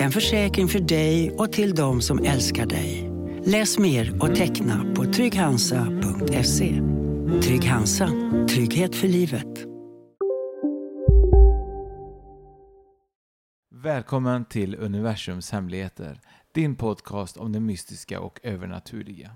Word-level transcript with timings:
En 0.00 0.12
försäkring 0.12 0.68
för 0.68 0.80
dig 0.80 1.30
och 1.30 1.52
till 1.52 1.74
de 1.74 2.02
som 2.02 2.24
älskar 2.24 2.66
dig. 2.66 3.10
Läs 3.44 3.78
mer 3.78 4.22
och 4.22 4.34
teckna 4.34 4.94
på 4.94 5.04
trygghansa.se. 5.04 6.82
Trygg 7.42 7.64
Hansa. 7.64 8.10
Trygghet 8.48 8.94
för 8.94 9.08
livet. 9.08 9.46
Välkommen 13.70 14.44
till 14.44 14.74
Universums 14.74 15.50
hemligheter, 15.50 16.20
din 16.52 16.76
podcast 16.76 17.36
om 17.36 17.52
det 17.52 17.60
mystiska 17.60 18.20
och 18.20 18.40
övernaturliga. 18.42 19.30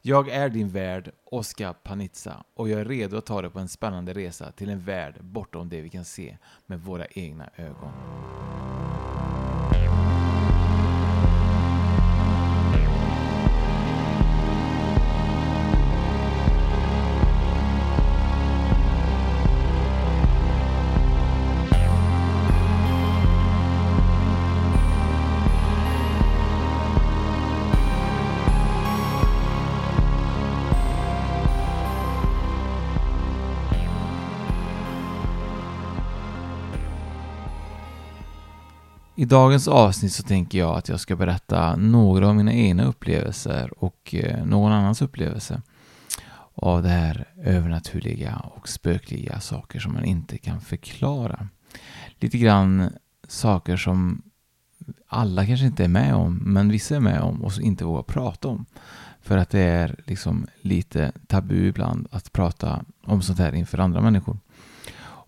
Jag 0.00 0.28
är 0.28 0.48
din 0.48 0.68
värd, 0.68 1.10
Oskar 1.24 1.72
Panizza, 1.72 2.44
och 2.54 2.68
jag 2.68 2.80
är 2.80 2.84
redo 2.84 3.16
att 3.16 3.26
ta 3.26 3.42
dig 3.42 3.50
på 3.50 3.58
en 3.58 3.68
spännande 3.68 4.12
resa 4.12 4.52
till 4.52 4.70
en 4.70 4.80
värld 4.80 5.14
bortom 5.20 5.68
det 5.68 5.80
vi 5.80 5.88
kan 5.88 6.04
se 6.04 6.36
med 6.66 6.80
våra 6.80 7.06
egna 7.06 7.50
ögon. 7.56 7.92
I 39.14 39.24
dagens 39.24 39.68
avsnitt 39.68 40.12
så 40.12 40.22
tänker 40.22 40.58
jag 40.58 40.78
att 40.78 40.88
jag 40.88 41.00
ska 41.00 41.16
berätta 41.16 41.76
några 41.76 42.28
av 42.28 42.36
mina 42.36 42.52
egna 42.52 42.84
upplevelser 42.84 43.84
och 43.84 44.14
eh, 44.14 44.44
någon 44.46 44.72
annans 44.72 45.02
upplevelse 45.02 45.62
av 46.54 46.82
det 46.82 46.88
här 46.88 47.28
övernaturliga 47.44 48.42
och 48.56 48.68
spökliga 48.68 49.40
saker 49.40 49.80
som 49.80 49.92
man 49.92 50.04
inte 50.04 50.38
kan 50.38 50.60
förklara. 50.60 51.48
Lite 52.18 52.38
grann 52.38 52.90
saker 53.28 53.76
som 53.76 54.22
alla 55.06 55.46
kanske 55.46 55.66
inte 55.66 55.84
är 55.84 55.88
med 55.88 56.14
om, 56.14 56.36
men 56.36 56.68
vissa 56.68 56.96
är 56.96 57.00
med 57.00 57.20
om 57.20 57.44
och 57.44 57.60
inte 57.60 57.84
vågar 57.84 58.02
prata 58.02 58.48
om. 58.48 58.66
För 59.22 59.36
att 59.36 59.50
det 59.50 59.60
är 59.60 59.96
liksom 60.06 60.46
lite 60.60 61.12
tabu 61.26 61.68
ibland 61.68 62.08
att 62.10 62.32
prata 62.32 62.84
om 63.04 63.22
sånt 63.22 63.38
här 63.38 63.54
inför 63.54 63.78
andra 63.78 64.00
människor. 64.00 64.38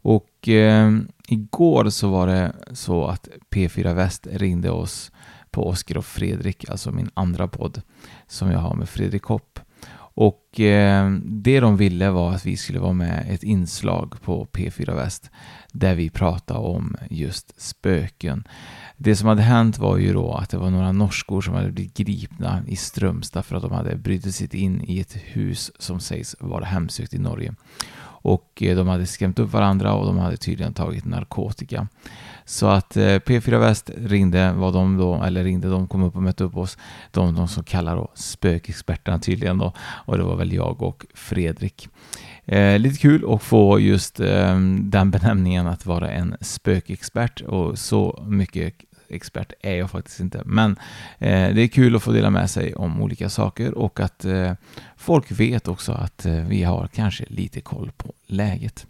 Och 0.02 0.26
eh, 0.48 0.90
igår 1.28 1.90
så 1.90 2.08
var 2.08 2.26
det 2.26 2.52
så 2.72 3.06
att 3.06 3.28
P4 3.50 3.94
Väst 3.94 4.26
ringde 4.30 4.70
oss 4.70 5.12
på 5.50 5.68
Oskar 5.68 5.96
och 5.96 6.04
Fredrik, 6.04 6.70
alltså 6.70 6.90
min 6.90 7.10
andra 7.14 7.48
podd 7.48 7.82
som 8.26 8.50
jag 8.50 8.58
har 8.58 8.74
med 8.74 8.88
Fredrik 8.88 9.22
Hopp. 9.22 9.60
Och 10.16 10.60
eh, 10.60 11.10
det 11.22 11.60
de 11.60 11.76
ville 11.76 12.10
var 12.10 12.32
att 12.32 12.46
vi 12.46 12.56
skulle 12.56 12.78
vara 12.78 12.92
med 12.92 13.26
ett 13.28 13.42
inslag 13.42 14.14
på 14.22 14.46
P4 14.52 14.94
Väst 14.94 15.30
där 15.72 15.94
vi 15.94 16.10
pratade 16.10 16.60
om 16.60 16.96
just 17.10 17.60
spöken. 17.60 18.48
Det 18.96 19.16
som 19.16 19.28
hade 19.28 19.42
hänt 19.42 19.78
var 19.78 19.98
ju 19.98 20.12
då 20.12 20.32
att 20.32 20.50
det 20.50 20.58
var 20.58 20.70
några 20.70 20.92
norskor 20.92 21.40
som 21.40 21.54
hade 21.54 21.72
blivit 21.72 21.96
gripna 21.96 22.62
i 22.66 22.76
Strömstad 22.76 23.44
för 23.44 23.56
att 23.56 23.62
de 23.62 23.72
hade 23.72 23.96
brutit 23.96 24.34
sig 24.34 24.56
in 24.56 24.84
i 24.86 25.00
ett 25.00 25.16
hus 25.16 25.72
som 25.78 26.00
sägs 26.00 26.36
vara 26.40 26.64
hemsökt 26.64 27.14
i 27.14 27.18
Norge. 27.18 27.54
Och 28.24 28.62
eh, 28.62 28.76
de 28.76 28.88
hade 28.88 29.06
skrämt 29.06 29.38
upp 29.38 29.52
varandra 29.52 29.94
och 29.94 30.06
de 30.06 30.18
hade 30.18 30.36
tydligen 30.36 30.74
tagit 30.74 31.04
narkotika. 31.04 31.88
Så 32.44 32.66
att 32.66 32.96
eh, 32.96 33.00
P4 33.02 33.58
Väst 33.58 33.90
ringde, 33.96 34.52
var 34.52 34.72
de 34.72 34.96
då, 34.96 35.22
eller 35.22 35.44
ringde, 35.44 35.68
de 35.68 35.88
kom 35.88 36.02
upp 36.02 36.16
och 36.16 36.22
mötte 36.22 36.44
upp 36.44 36.56
oss. 36.56 36.78
De, 37.10 37.34
de 37.34 37.48
som 37.48 37.64
kallar 37.64 37.96
då 37.96 38.08
spökexperterna 38.14 39.18
tydligen 39.18 39.58
då. 39.58 39.72
Och 39.78 40.18
det 40.18 40.24
var 40.24 40.36
väl 40.36 40.52
jag 40.52 40.82
och 40.82 41.06
Fredrik. 41.14 41.88
Eh, 42.44 42.78
lite 42.78 42.98
kul 42.98 43.34
att 43.34 43.42
få 43.42 43.80
just 43.80 44.20
eh, 44.20 44.58
den 44.80 45.10
benämningen 45.10 45.66
att 45.66 45.86
vara 45.86 46.10
en 46.10 46.36
spökexpert 46.40 47.40
och 47.40 47.78
så 47.78 48.24
mycket 48.26 48.74
expert 49.14 49.52
är 49.60 49.74
jag 49.74 49.90
faktiskt 49.90 50.20
inte. 50.20 50.42
Men 50.44 50.70
eh, 51.18 51.54
det 51.54 51.62
är 51.62 51.68
kul 51.68 51.96
att 51.96 52.02
få 52.02 52.12
dela 52.12 52.30
med 52.30 52.50
sig 52.50 52.74
om 52.74 53.02
olika 53.02 53.28
saker 53.28 53.78
och 53.78 54.00
att 54.00 54.24
eh, 54.24 54.52
folk 54.96 55.30
vet 55.30 55.68
också 55.68 55.92
att 55.92 56.26
eh, 56.26 56.34
vi 56.34 56.62
har 56.62 56.88
kanske 56.94 57.24
lite 57.28 57.60
koll 57.60 57.90
på 57.96 58.12
läget. 58.26 58.86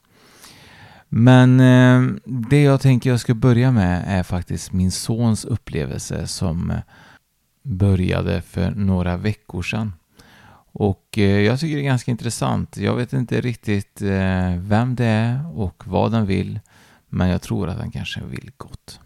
Men 1.09 1.61
eh, 1.61 2.03
det 2.25 2.63
jag 2.63 2.81
tänker 2.81 3.11
jag 3.11 3.21
ska 3.21 3.35
börja 3.35 3.71
med 3.71 4.05
är 4.07 4.23
faktiskt 4.23 4.73
min 4.73 4.91
sons 4.91 5.45
upplevelse 5.45 6.27
som 6.27 6.71
eh, 6.71 6.79
började 7.63 8.43
för 8.43 8.71
några 8.71 9.17
veckor 9.17 9.63
sedan. 9.63 9.93
Och 10.77 11.19
eh, 11.19 11.41
jag 11.41 11.61
tycker 11.61 11.77
det 11.77 11.83
är 11.83 11.85
ganska 11.85 12.11
intressant. 12.11 12.77
Jag 12.77 12.97
vet 12.97 13.13
inte 13.13 13.41
riktigt 13.41 14.03
eh, 14.03 14.57
vem 14.59 14.95
det 14.95 15.05
är 15.05 15.59
och 15.59 15.83
vad 15.87 16.13
den 16.13 16.27
vill. 16.27 16.61
Men 17.09 17.29
jag 17.29 17.43
tror 17.43 17.69
att 17.69 17.79
den 17.79 17.91
kanske 17.91 18.21
vill 18.25 18.51
gott. 18.57 19.01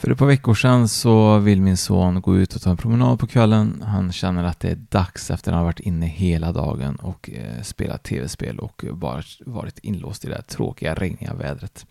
För 0.00 0.10
ett 0.10 0.18
par 0.18 0.26
veckor 0.26 0.54
sedan 0.54 0.88
så 0.88 1.38
vill 1.38 1.62
min 1.62 1.76
son 1.76 2.20
gå 2.20 2.36
ut 2.36 2.54
och 2.54 2.62
ta 2.62 2.70
en 2.70 2.76
promenad 2.76 3.18
på 3.18 3.26
kvällen. 3.26 3.82
Han 3.86 4.12
känner 4.12 4.44
att 4.44 4.60
det 4.60 4.70
är 4.70 4.78
dags 4.88 5.30
efter 5.30 5.50
att 5.50 5.54
han 5.54 5.54
har 5.54 5.64
varit 5.64 5.80
inne 5.80 6.06
hela 6.06 6.52
dagen 6.52 6.96
och 6.96 7.30
eh, 7.30 7.62
spelat 7.62 8.02
tv-spel 8.02 8.58
och 8.58 8.84
bara 8.92 9.22
varit 9.46 9.78
inlåst 9.78 10.24
i 10.24 10.28
det 10.28 10.34
här 10.34 10.42
tråkiga, 10.42 10.94
regniga 10.94 11.34
vädret. 11.34 11.86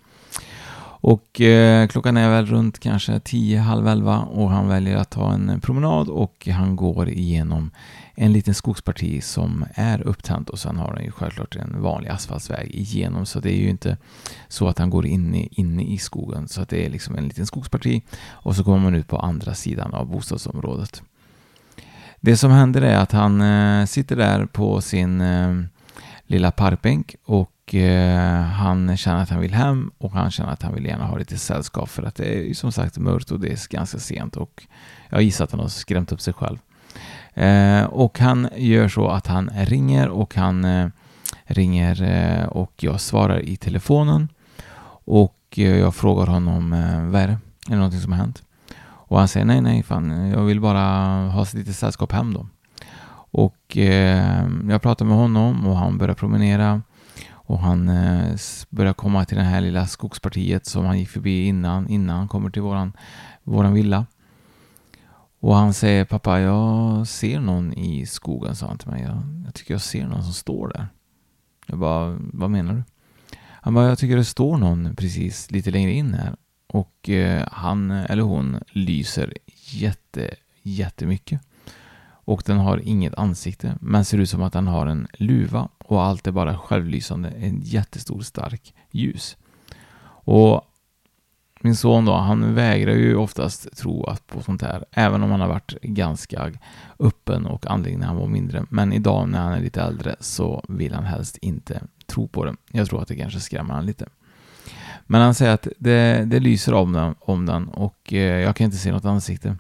Och 1.01 1.41
eh, 1.41 1.87
klockan 1.87 2.17
är 2.17 2.29
väl 2.29 2.45
runt 2.45 2.79
kanske 2.79 3.19
10, 3.19 3.59
halv 3.59 3.87
11 3.87 4.19
och 4.19 4.49
han 4.49 4.67
väljer 4.67 4.97
att 4.97 5.09
ta 5.09 5.33
en 5.33 5.61
promenad 5.61 6.09
och 6.09 6.47
han 6.51 6.75
går 6.75 7.09
igenom 7.09 7.71
en 8.15 8.33
liten 8.33 8.53
skogsparti 8.53 9.23
som 9.23 9.65
är 9.73 10.01
upptänt 10.01 10.49
och 10.49 10.59
sen 10.59 10.77
har 10.77 10.87
han 10.87 11.03
ju 11.03 11.11
självklart 11.11 11.55
en 11.55 11.81
vanlig 11.81 12.09
asfaltsväg 12.09 12.75
igenom 12.75 13.25
så 13.25 13.39
det 13.39 13.51
är 13.51 13.57
ju 13.57 13.69
inte 13.69 13.97
så 14.47 14.67
att 14.67 14.79
han 14.79 14.89
går 14.89 15.05
inne, 15.05 15.47
inne 15.51 15.83
i 15.83 15.97
skogen 15.97 16.47
så 16.47 16.61
att 16.61 16.69
det 16.69 16.85
är 16.85 16.89
liksom 16.89 17.15
en 17.15 17.27
liten 17.27 17.45
skogsparti 17.45 18.01
och 18.27 18.55
så 18.55 18.63
kommer 18.63 18.79
man 18.79 18.95
ut 18.95 19.07
på 19.07 19.17
andra 19.17 19.53
sidan 19.53 19.93
av 19.93 20.05
bostadsområdet. 20.05 21.01
Det 22.19 22.37
som 22.37 22.51
händer 22.51 22.81
är 22.81 22.97
att 22.97 23.11
han 23.11 23.41
eh, 23.41 23.85
sitter 23.85 24.15
där 24.15 24.45
på 24.45 24.81
sin 24.81 25.21
eh, 25.21 25.55
lilla 26.27 26.51
parkbänk 26.51 27.15
och 27.25 27.51
eh, 27.75 28.42
han 28.42 28.98
känner 28.98 29.24
att 29.24 29.30
han 29.30 29.42
vill 29.42 29.54
hem 29.54 29.92
och 29.98 30.12
han 30.12 30.31
känner 30.31 30.51
att 30.51 30.62
han 30.62 30.74
vill 30.74 30.86
gärna 30.86 31.06
ha 31.06 31.18
lite 31.18 31.38
sällskap 31.38 31.89
för 31.89 32.04
att 32.04 32.16
det 32.16 32.50
är 32.50 32.54
som 32.54 32.71
sagt 32.71 32.98
mörkt 32.98 33.31
och 33.31 33.39
det 33.39 33.48
är 33.48 33.69
ganska 33.69 34.00
sent 34.00 34.38
och 34.38 34.63
jag 35.10 35.21
gissar 35.21 35.44
att 35.44 35.51
han 35.51 35.60
har 35.60 35.68
skrämt 35.68 36.12
upp 36.12 36.21
sig 36.21 36.33
själv. 36.33 36.57
Eh, 37.33 37.83
och 37.83 38.19
han 38.19 38.50
gör 38.56 38.88
så 38.88 39.07
att 39.07 39.27
han 39.27 39.50
ringer 39.56 40.10
och 40.10 40.36
han 40.36 40.66
eh, 40.66 40.88
ringer 41.44 42.04
eh, 42.04 42.45
och 42.48 42.74
jag 42.77 43.01
svarar 43.01 43.39
i 43.39 43.57
telefonen 43.57 44.27
och 45.06 45.39
eh, 45.57 45.77
jag 45.77 45.95
frågar 45.95 46.25
honom 46.25 46.74
eh, 46.74 47.04
vad 47.04 47.21
är 47.21 47.27
det? 47.27 47.38
Är 47.68 47.71
det 47.71 47.75
någonting 47.75 48.01
som 48.01 48.12
har 48.12 48.19
hänt? 48.19 48.44
Och 49.10 49.19
han 49.19 49.27
säger 49.27 49.45
nej, 49.45 49.62
nej, 49.62 49.83
fan, 49.83 50.30
jag 50.30 50.42
vill 50.42 50.62
bara 50.62 50.81
ha 51.30 51.45
lite 51.54 51.74
sällskap 51.74 52.12
hem 52.12 52.33
då. 52.33 52.48
Och 53.31 53.77
eh, 53.77 54.48
jag 54.69 54.81
pratar 54.81 55.06
med 55.06 55.18
honom 55.18 55.68
och 55.68 55.77
han 55.77 55.98
börjar 55.98 56.16
promenera 56.16 56.81
och 57.49 57.59
han 57.59 57.89
eh, 57.89 58.35
börjar 58.69 58.93
komma 58.93 59.25
till 59.25 59.37
det 59.37 59.43
här 59.43 59.61
lilla 59.61 59.87
skogspartiet 59.87 60.65
som 60.65 60.85
han 60.85 60.99
gick 60.99 61.09
förbi 61.09 61.45
innan, 61.45 61.87
innan 61.87 62.17
han 62.17 62.27
kommer 62.27 62.49
till 62.49 62.61
våran, 62.61 62.93
våran 63.43 63.73
villa. 63.73 64.05
Och 65.39 65.55
han 65.55 65.73
säger 65.73 66.05
pappa, 66.05 66.39
jag 66.39 67.07
ser 67.07 67.39
någon 67.39 67.73
i 67.73 68.05
skogen, 68.05 68.55
sa 68.55 68.67
han 68.67 68.77
till 68.77 68.89
mig. 68.89 69.01
Jag, 69.01 69.43
jag 69.45 69.53
tycker 69.53 69.73
jag 69.73 69.81
ser 69.81 70.07
någon 70.07 70.23
som 70.23 70.33
står 70.33 70.67
där. 70.67 70.87
Jag 71.65 71.79
bara, 71.79 72.17
vad 72.19 72.49
menar 72.49 72.73
du? 72.73 72.83
Han 73.41 73.73
bara, 73.73 73.87
jag 73.87 73.97
tycker 73.97 74.17
det 74.17 74.25
står 74.25 74.57
någon 74.57 74.95
precis 74.95 75.51
lite 75.51 75.71
längre 75.71 75.91
in 75.91 76.13
här. 76.13 76.35
Och 76.67 77.09
eh, 77.09 77.47
han 77.51 77.91
eller 77.91 78.23
hon 78.23 78.59
lyser 78.67 79.33
jätte, 79.71 80.35
jättemycket. 80.61 81.41
Och 82.29 82.43
den 82.45 82.57
har 82.57 82.77
inget 82.77 83.15
ansikte, 83.15 83.75
men 83.81 84.05
ser 84.05 84.17
ut 84.17 84.29
som 84.29 84.43
att 84.43 84.53
den 84.53 84.67
har 84.67 84.85
en 84.85 85.07
luva 85.13 85.69
och 85.77 86.03
allt 86.03 86.27
är 86.27 86.31
bara 86.31 86.57
självlysande, 86.57 87.29
en 87.29 87.61
jättestor 87.61 88.21
stark 88.21 88.73
ljus. 88.91 89.37
Och 90.05 90.61
min 91.61 91.75
son 91.75 92.05
då, 92.05 92.13
han 92.13 92.55
vägrar 92.55 92.93
ju 92.93 93.15
oftast 93.15 93.77
tro 93.77 94.15
på 94.27 94.41
sånt 94.41 94.61
här, 94.61 94.85
även 94.91 95.23
om 95.23 95.31
han 95.31 95.41
har 95.41 95.47
varit 95.47 95.81
ganska 95.81 96.51
öppen 96.99 97.45
och 97.45 97.67
andlig 97.67 97.97
när 97.97 98.07
han 98.07 98.17
var 98.17 98.27
mindre. 98.27 98.65
Men 98.69 98.93
idag 98.93 99.29
när 99.29 99.39
han 99.39 99.53
är 99.53 99.61
lite 99.61 99.81
äldre 99.81 100.15
så 100.19 100.63
vill 100.67 100.93
han 100.93 101.05
helst 101.05 101.37
inte 101.37 101.81
tro 102.05 102.27
på 102.27 102.45
det. 102.45 102.55
Jag 102.71 102.87
tror 102.87 103.01
att 103.01 103.07
det 103.07 103.15
kanske 103.15 103.39
skrämmer 103.39 103.73
han 103.73 103.85
lite. 103.85 104.05
Men 105.03 105.21
han 105.21 105.33
säger 105.33 105.53
att 105.53 105.67
det, 105.77 106.23
det 106.25 106.39
lyser 106.39 106.73
om 106.73 106.93
den, 106.93 107.15
om 107.19 107.45
den 107.45 107.67
och 107.67 108.13
eh, 108.13 108.39
jag 108.39 108.55
kan 108.55 108.65
inte 108.65 108.77
se 108.77 108.91
något 108.91 109.05
ansikte. 109.05 109.55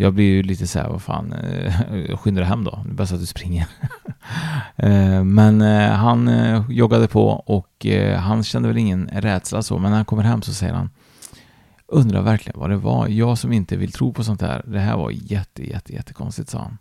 Jag 0.00 0.14
blir 0.14 0.24
ju 0.24 0.42
lite 0.42 0.66
så 0.66 0.78
här, 0.78 0.88
vad 0.88 1.02
fan, 1.02 1.32
eh, 1.32 2.16
skynda 2.16 2.40
dig 2.40 2.48
hem 2.48 2.64
då. 2.64 2.82
Det 2.84 2.90
är 2.90 2.94
bäst 2.94 3.12
att 3.12 3.20
du 3.20 3.26
springer. 3.26 3.66
Eh, 4.76 5.24
men 5.24 5.62
eh, 5.62 5.90
han 5.90 6.30
joggade 6.68 7.08
på 7.08 7.28
och 7.28 7.86
han 8.18 8.44
kände 8.44 8.68
väl 8.68 8.78
ingen 8.78 9.08
rädsla 9.12 9.62
så, 9.62 9.78
men 9.78 9.90
när 9.90 9.96
han 9.96 10.04
kommer 10.04 10.22
hem 10.22 10.42
så 10.42 10.54
säger 10.54 10.72
han 10.72 10.90
Undrar 11.86 12.22
verkligen 12.22 12.60
vad 12.60 12.70
det 12.70 12.76
var. 12.76 13.08
Jag 13.08 13.38
som 13.38 13.52
inte 13.52 13.76
vill 13.76 13.92
tro 13.92 14.12
på 14.12 14.24
sånt 14.24 14.42
här. 14.42 14.62
Det 14.66 14.78
här 14.78 14.96
var 14.96 15.10
jätte, 15.10 15.70
jätte, 15.70 15.92
jättekonstigt, 15.92 16.50
sa 16.50 16.58
han. 16.58 16.78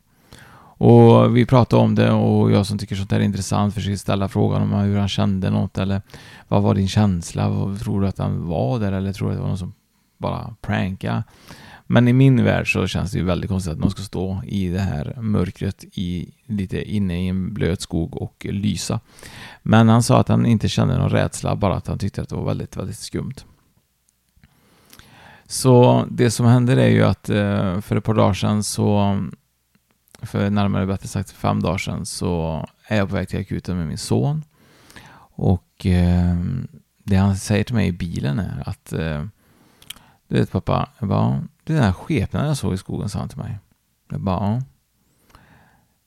Och 0.80 1.38
vi 1.38 1.46
pratade 1.46 1.84
om 1.84 1.96
det 1.96 2.12
och 2.12 2.52
jag 2.52 2.66
som 2.66 2.78
tycker 2.78 2.96
sånt 2.96 3.12
här 3.12 3.20
är 3.20 3.24
intressant 3.24 3.74
försökte 3.74 3.98
ställa 3.98 4.28
frågan 4.28 4.62
om 4.62 4.74
hur 4.74 4.98
han 4.98 5.10
kände 5.10 5.50
något 5.50 5.78
eller 5.78 6.02
vad 6.48 6.64
var 6.64 6.76
din 6.76 6.88
känsla? 6.88 7.44
Tror 7.84 8.02
du 8.02 8.08
att 8.08 8.18
han 8.18 8.48
var 8.48 8.80
där 8.80 8.92
eller 8.92 9.14
tror 9.14 9.28
du 9.28 9.34
att 9.34 9.38
det 9.38 9.42
var 9.42 9.50
någon 9.50 9.58
som 9.58 9.74
bara 10.18 10.56
prankade? 10.62 11.24
Men 11.88 12.08
i 12.08 12.14
min 12.14 12.44
värld 12.44 12.74
så 12.74 12.88
känns 12.88 13.12
det 13.12 13.18
ju 13.18 13.26
väldigt 13.26 13.50
konstigt 13.50 13.74
att 13.74 13.80
man 13.80 13.92
ska 13.92 14.02
stå 14.02 14.42
i 14.46 14.70
det 14.70 14.80
här 14.80 15.18
mörkret 15.22 15.84
i, 15.84 16.34
lite 16.46 16.92
inne 16.92 17.26
i 17.26 17.28
en 17.28 17.54
blöt 17.54 17.82
skog 17.82 18.22
och 18.22 18.46
lysa. 18.50 19.00
Men 19.64 19.90
han 19.90 20.04
sa 20.04 20.20
att 20.20 20.28
han 20.28 20.46
inte 20.46 20.70
kände 20.70 20.98
någon 20.98 21.10
rädsla, 21.10 21.56
bara 21.56 21.76
att 21.76 21.88
han 21.88 21.98
tyckte 21.98 22.22
att 22.22 22.30
det 22.30 22.36
var 22.36 22.46
väldigt, 22.46 22.78
väldigt 22.78 22.98
skumt. 22.98 23.36
Så 25.46 26.06
det 26.12 26.32
som 26.32 26.46
händer 26.46 26.78
är 26.78 26.90
ju 26.90 27.04
att 27.04 27.30
eh, 27.30 27.82
för 27.82 27.96
ett 27.96 28.04
par 28.04 28.14
dagar 28.14 28.34
sedan 28.34 28.64
så, 28.64 29.18
för 30.22 30.50
närmare 30.50 30.86
bättre 30.86 31.08
sagt 31.08 31.32
fem 31.32 31.62
dagar 31.62 31.78
sedan, 31.78 32.06
så 32.06 32.66
är 32.88 32.98
jag 32.98 33.10
på 33.10 33.16
väg 33.16 33.30
till 33.30 33.40
akuten 33.40 33.78
med 33.78 33.88
min 33.88 33.98
son. 33.98 34.44
Och 35.20 35.86
eh, 35.86 36.36
det 37.04 37.16
han 37.16 37.38
säger 37.38 37.64
till 37.64 37.76
mig 37.76 37.88
i 37.88 37.92
bilen 37.92 38.40
är 38.40 38.64
att 38.70 38.94
eh, 38.94 39.26
du 40.28 40.40
vet 40.40 40.52
pappa, 40.52 40.90
jag 41.00 41.10
bara, 41.10 41.44
det 41.68 41.74
är 41.74 41.76
den 41.76 41.86
här 41.86 41.92
skepnaden 41.92 42.48
jag 42.48 42.58
såg 42.58 42.74
i 42.74 42.78
skogen, 42.78 43.10
sa 43.10 43.20
han 43.20 43.30
till 43.30 43.38
mig. 43.38 43.60
Jag 44.10 44.22
bara, 44.22 44.36
ja. 44.36 44.62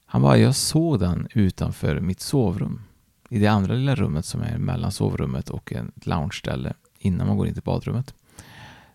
Han 0.07 0.23
bara, 0.23 0.39
jag 0.39 0.55
såg 0.55 1.01
den 1.01 1.29
utanför 1.35 2.01
mitt 2.01 2.21
sovrum. 2.21 2.83
I 3.29 3.39
det 3.39 3.47
andra 3.47 3.75
lilla 3.75 3.95
rummet 3.95 4.25
som 4.25 4.43
är 4.43 4.59
mellan 4.59 4.93
sovrummet 4.93 5.51
och 5.51 5.73
ett 5.73 6.07
loungeställe 6.07 6.75
innan 6.99 7.27
man 7.27 7.37
går 7.37 7.47
in 7.47 7.55
till 7.55 7.63
badrummet. 7.63 8.15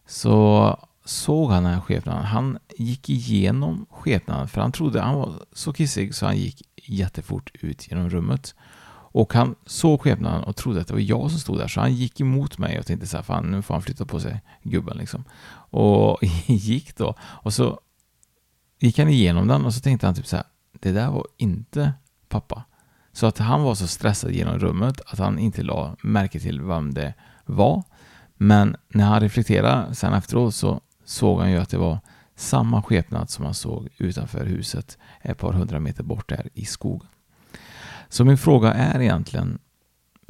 Så 0.06 0.80
såg 1.06 1.52
han 1.52 1.64
den 1.64 1.74
här 1.74 1.82
skepnaden. 1.82 2.24
Han 2.24 2.58
gick 2.78 3.10
igenom 3.10 3.86
skepnaden 3.90 4.48
för 4.48 4.62
han 4.62 4.72
trodde 4.72 5.02
han 5.02 5.16
var 5.16 5.46
så 5.52 5.74
kissig 5.74 6.16
så 6.16 6.26
han 6.26 6.38
gick 6.38 6.62
jättefort 6.76 7.52
ut 7.54 7.92
genom 7.92 8.10
rummet. 8.10 8.56
Och 9.16 9.34
han 9.34 9.56
såg 9.66 10.02
skepnaden 10.02 10.44
och 10.44 10.56
trodde 10.56 10.82
att 10.82 10.88
det 10.88 10.94
var 10.94 11.02
jag 11.02 11.32
som 11.32 11.40
stod 11.40 11.58
där, 11.58 11.68
så 11.68 11.80
han 11.80 11.94
gick 11.94 12.22
emot 12.22 12.58
mig 12.58 12.80
och 12.80 12.86
tänkte 12.86 13.08
så 13.08 13.18
här, 13.18 13.24
fan 13.24 13.52
nu 13.52 13.62
får 13.62 13.74
han 13.74 13.82
flytta 13.82 14.06
på 14.06 14.20
sig, 14.20 14.42
gubben 14.64 14.98
liksom. 14.98 15.24
Och 15.70 16.20
gick 16.46 16.98
då, 16.98 17.16
och 17.22 17.54
så 17.54 17.80
gick 18.80 19.00
han 19.00 19.10
igenom 19.10 19.48
den 19.48 19.66
och 19.66 19.74
så 19.74 19.82
tänkte 19.82 20.08
han 20.08 20.16
typ 20.16 20.28
så 20.28 20.36
här, 20.36 20.46
det 20.80 20.92
där 20.92 21.10
var 21.10 21.28
inte 21.38 21.94
pappa. 22.30 22.64
Så 23.12 23.26
att 23.26 23.38
han 23.38 23.64
var 23.64 23.76
så 23.76 23.88
stressad 23.88 24.32
genom 24.32 24.60
rummet 24.60 25.02
att 25.06 25.20
han 25.20 25.40
inte 25.40 25.64
la 25.64 25.96
märke 26.04 26.40
till 26.40 26.62
vem 26.62 26.94
det 26.94 27.14
var. 27.46 27.84
Men 28.38 28.76
när 28.88 29.06
han 29.06 29.20
reflekterade 29.20 29.96
sen 29.96 30.14
efteråt 30.14 30.56
så 30.56 30.82
såg 31.06 31.40
han 31.40 31.52
ju 31.52 31.58
att 31.58 31.70
det 31.70 31.78
var 31.78 32.00
samma 32.36 32.82
skepnad 32.82 33.30
som 33.30 33.46
han 33.46 33.54
såg 33.54 33.90
utanför 33.98 34.46
huset 34.46 34.98
ett 35.22 35.38
par 35.38 35.54
hundra 35.54 35.80
meter 35.80 36.04
bort 36.04 36.30
där 36.30 36.50
i 36.54 36.66
skogen. 36.66 37.10
Så 38.16 38.26
min 38.26 38.38
fråga 38.38 38.74
är 38.74 39.02
egentligen, 39.02 39.60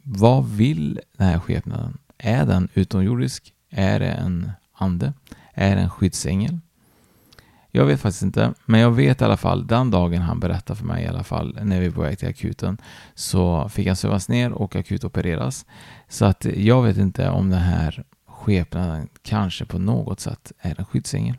vad 0.04 0.50
vill 0.50 1.00
den 1.18 1.28
här 1.28 1.40
skepnaden? 1.40 1.98
Är 2.18 2.46
den 2.46 2.70
utomjordisk? 2.74 3.54
Är 3.70 4.00
det 4.00 4.12
en 4.12 4.52
ande? 4.74 5.14
Är 5.54 5.76
det 5.76 5.82
en 5.82 5.90
skyddsängel? 5.90 6.60
Jag 7.72 7.86
vet 7.86 8.02
faktiskt 8.02 8.24
inte, 8.24 8.54
men 8.66 8.80
jag 8.80 8.92
vet 8.92 9.22
i 9.22 9.24
alla 9.24 9.38
fall 9.38 9.68
den 9.68 9.92
dagen 9.92 10.22
han 10.22 10.40
berättade 10.40 10.78
för 10.78 10.86
mig 10.86 11.04
i 11.04 11.08
alla 11.08 11.24
fall 11.24 11.60
när 11.62 11.80
vi 11.80 11.88
var 11.88 11.96
på 11.96 12.02
väg 12.02 12.20
till 12.20 12.30
akuten 12.30 12.78
så 13.16 13.70
fick 13.70 13.88
han 13.88 13.96
sövas 13.96 14.30
ner 14.30 14.52
och 14.52 14.76
akutopereras. 14.76 15.66
Så 16.10 16.26
att 16.26 16.46
jag 16.46 16.84
vet 16.84 16.98
inte 16.98 17.30
om 17.30 17.50
den 17.50 17.62
här 17.62 18.04
skepnaden 18.28 19.10
kanske 19.22 19.66
på 19.66 19.80
något 19.80 20.20
sätt 20.20 20.52
är 20.60 20.80
en 20.80 20.86
skyddsängel. 20.86 21.38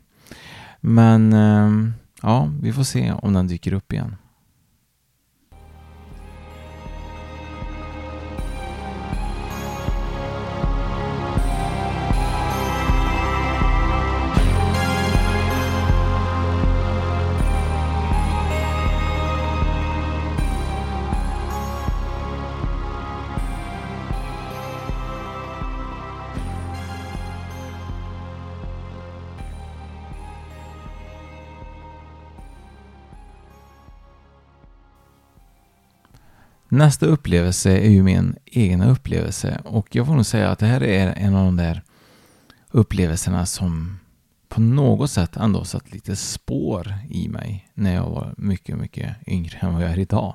Men 0.80 1.32
ehm, 1.32 1.94
ja, 2.22 2.52
vi 2.60 2.72
får 2.72 2.84
se 2.84 3.12
om 3.12 3.32
den 3.32 3.46
dyker 3.46 3.72
upp 3.72 3.92
igen. 3.92 4.16
Nästa 36.68 37.06
upplevelse 37.06 37.78
är 37.78 37.90
ju 37.90 38.02
min 38.02 38.36
egna 38.44 38.90
upplevelse 38.90 39.60
och 39.64 39.96
jag 39.96 40.06
får 40.06 40.14
nog 40.14 40.26
säga 40.26 40.50
att 40.50 40.58
det 40.58 40.66
här 40.66 40.82
är 40.82 41.14
en 41.16 41.34
av 41.34 41.44
de 41.44 41.56
där 41.56 41.82
upplevelserna 42.70 43.46
som 43.46 43.98
på 44.48 44.60
något 44.60 45.10
sätt 45.10 45.36
ändå 45.36 45.64
satt 45.64 45.92
lite 45.92 46.16
spår 46.16 46.94
i 47.10 47.28
mig 47.28 47.68
när 47.74 47.94
jag 47.94 48.10
var 48.10 48.34
mycket, 48.36 48.78
mycket 48.78 49.28
yngre 49.28 49.58
än 49.58 49.74
vad 49.74 49.82
jag 49.82 49.90
är 49.90 49.98
idag. 49.98 50.34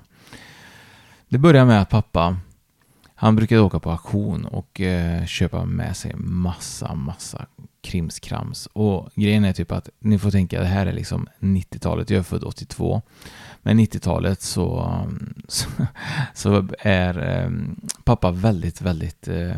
Det 1.30 1.38
började 1.38 1.66
med 1.66 1.82
att 1.82 1.90
pappa, 1.90 2.38
han 3.16 3.36
brukade 3.36 3.62
åka 3.62 3.80
på 3.80 3.92
auktion 3.92 4.46
och 4.46 4.82
eh, 4.82 5.26
köpa 5.26 5.66
med 5.66 5.98
sig 5.98 6.16
massa, 6.16 6.96
massa 6.96 7.46
krimskrams. 7.82 8.68
Och 8.74 9.10
grejen 9.16 9.46
är 9.46 9.54
typ 9.54 9.72
att 9.72 9.90
ni 10.00 10.20
får 10.20 10.32
tänka, 10.32 10.60
det 10.60 10.66
här 10.66 10.86
är 10.86 10.94
liksom 10.94 11.28
90-talet, 11.40 12.10
jag 12.10 12.20
är 12.20 12.24
född 12.24 12.44
82. 12.44 13.02
Men 13.62 13.80
90-talet 13.80 14.42
så, 14.42 15.00
så, 15.48 15.70
så, 16.34 16.68
är 16.80 17.18
ehm, 17.18 17.82
pappa 18.04 18.32
väldigt, 18.32 18.82
väldigt 18.82 19.28
eh, 19.28 19.56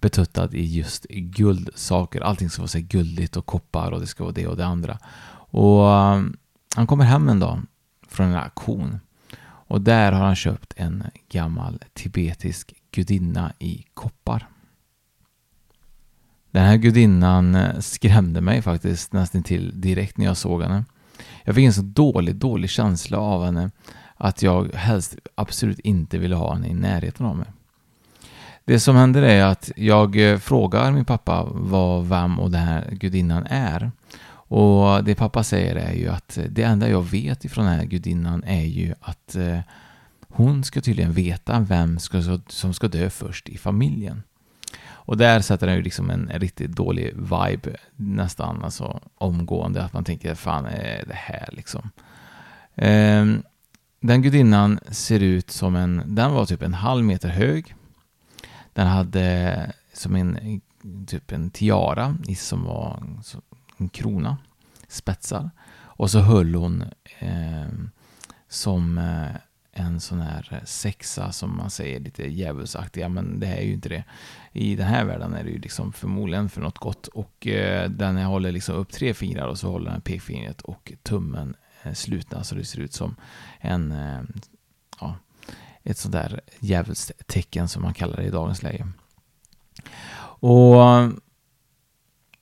betuttad 0.00 0.54
i 0.54 0.64
just 0.64 1.06
guldsaker. 1.10 2.20
Allting 2.20 2.50
ska 2.50 2.62
vara 2.62 2.68
så 2.68 2.80
guldigt 2.80 3.36
och 3.36 3.46
koppar 3.46 3.90
och 3.90 4.00
det 4.00 4.06
ska 4.06 4.24
vara 4.24 4.34
det 4.34 4.46
och 4.46 4.56
det 4.56 4.66
andra. 4.66 4.98
Och 5.34 5.92
ehm, 5.92 6.36
han 6.76 6.86
kommer 6.86 7.04
hem 7.04 7.28
en 7.28 7.40
dag 7.40 7.62
från 8.08 8.26
en 8.26 8.36
auktion. 8.36 9.00
Och 9.66 9.80
där 9.80 10.12
har 10.12 10.24
han 10.24 10.36
köpt 10.36 10.74
en 10.76 11.04
gammal 11.28 11.82
tibetisk 11.92 12.74
gudinna 12.90 13.52
i 13.58 13.84
koppar. 13.94 14.48
Den 16.54 16.64
här 16.64 16.76
gudinnan 16.76 17.54
eh, 17.54 17.78
skrämde 17.80 18.40
mig 18.40 18.62
faktiskt 18.62 19.12
nästan 19.12 19.42
till 19.42 19.80
direkt 19.80 20.18
när 20.18 20.24
jag 20.24 20.36
såg 20.36 20.62
henne. 20.62 20.84
Jag 21.44 21.54
fick 21.54 21.64
en 21.64 21.72
så 21.72 21.82
dålig, 21.82 22.36
dålig 22.36 22.70
känsla 22.70 23.18
av 23.18 23.44
henne 23.44 23.70
att 24.16 24.42
jag 24.42 24.74
helst 24.74 25.16
absolut 25.34 25.78
inte 25.78 26.18
ville 26.18 26.34
ha 26.34 26.54
henne 26.54 26.68
i 26.68 26.74
närheten 26.74 27.26
av 27.26 27.36
mig. 27.36 27.46
Det 28.64 28.80
som 28.80 28.96
händer 28.96 29.22
är 29.22 29.44
att 29.44 29.70
jag 29.76 30.30
eh, 30.32 30.38
frågar 30.38 30.92
min 30.92 31.04
pappa 31.04 31.46
vad, 31.50 32.08
vem 32.08 32.40
och 32.40 32.50
den 32.50 32.62
här 32.62 32.90
gudinnan 32.90 33.46
är. 33.46 33.90
Och 34.30 35.04
det 35.04 35.14
pappa 35.14 35.42
säger 35.42 35.76
är 35.76 35.92
ju 35.92 36.08
att 36.08 36.38
eh, 36.38 36.44
det 36.44 36.62
enda 36.62 36.88
jag 36.88 37.02
vet 37.02 37.44
ifrån 37.44 37.64
den 37.64 37.74
här 37.74 37.84
gudinnan 37.84 38.44
är 38.44 38.64
ju 38.64 38.94
att 39.00 39.36
hon 40.28 40.64
ska 40.64 40.80
tydligen 40.80 41.12
veta 41.12 41.60
vem 41.60 41.98
ska, 41.98 42.38
som 42.48 42.74
ska 42.74 42.88
dö 42.88 43.10
först 43.10 43.48
i 43.48 43.58
familjen. 43.58 44.22
Och 45.06 45.16
där 45.16 45.40
sätter 45.40 45.66
den 45.66 45.76
ju 45.76 45.82
liksom 45.82 46.10
en, 46.10 46.30
riktigt 46.34 46.70
dålig 46.70 47.14
vibe 47.16 47.76
nästan 47.96 48.64
alltså 48.64 49.00
omgående. 49.14 49.84
Att 49.84 49.92
man 49.92 50.04
tänker, 50.04 50.34
fan 50.34 50.66
är 50.66 51.04
det 51.06 51.14
här 51.14 51.48
liksom? 51.52 51.90
Ehm, 52.74 53.42
den 54.00 54.22
gudinnan 54.22 54.80
ser 54.88 55.20
ut 55.20 55.50
som 55.50 55.76
en, 55.76 56.02
den 56.06 56.32
var 56.32 56.46
typ 56.46 56.62
en 56.62 56.74
halv 56.74 57.04
meter 57.04 57.28
hög. 57.28 57.74
Den 58.72 58.86
hade 58.86 59.72
som 59.92 60.16
en, 60.16 60.60
typ 61.06 61.32
en 61.32 61.50
tiara 61.50 62.16
som 62.36 62.64
var 62.64 63.02
en 63.76 63.88
krona, 63.88 64.36
spetsar. 64.88 65.50
Och 65.76 66.10
så 66.10 66.20
höll 66.20 66.54
hon 66.54 66.84
eh, 67.18 67.68
som 68.48 68.98
eh, 68.98 69.36
en 69.74 70.00
sån 70.00 70.20
här 70.20 70.48
eh, 70.50 70.64
sexa 70.64 71.32
som 71.32 71.56
man 71.56 71.70
säger 71.70 72.00
lite 72.00 72.22
djävulsaktiga, 72.22 73.08
men 73.08 73.40
det 73.40 73.46
är 73.46 73.62
ju 73.62 73.72
inte 73.72 73.88
det. 73.88 74.04
I 74.52 74.76
den 74.76 74.86
här 74.86 75.04
världen 75.04 75.34
är 75.34 75.44
det 75.44 75.50
ju 75.50 75.58
liksom 75.58 75.92
förmodligen 75.92 76.48
för 76.48 76.60
något 76.60 76.78
gott 76.78 77.06
och 77.06 77.46
eh, 77.46 77.90
den 77.90 78.16
håller 78.16 78.52
liksom 78.52 78.74
upp 78.74 78.92
tre 78.92 79.14
fingrar 79.14 79.48
och 79.48 79.58
så 79.58 79.70
håller 79.70 79.90
den 79.90 80.00
pekfingret 80.00 80.60
och 80.60 80.92
tummen 81.02 81.56
eh, 81.82 81.92
slutna 81.92 82.44
så 82.44 82.54
det 82.54 82.64
ser 82.64 82.80
ut 82.80 82.92
som 82.92 83.16
en, 83.60 83.92
eh, 83.92 84.22
ja, 85.00 85.16
ett 85.82 85.98
sånt 85.98 86.12
där 86.12 86.40
djävulstecken 86.60 87.68
som 87.68 87.82
man 87.82 87.94
kallar 87.94 88.16
det 88.16 88.24
i 88.24 88.30
dagens 88.30 88.62
läge. 88.62 88.86
Och 90.40 90.76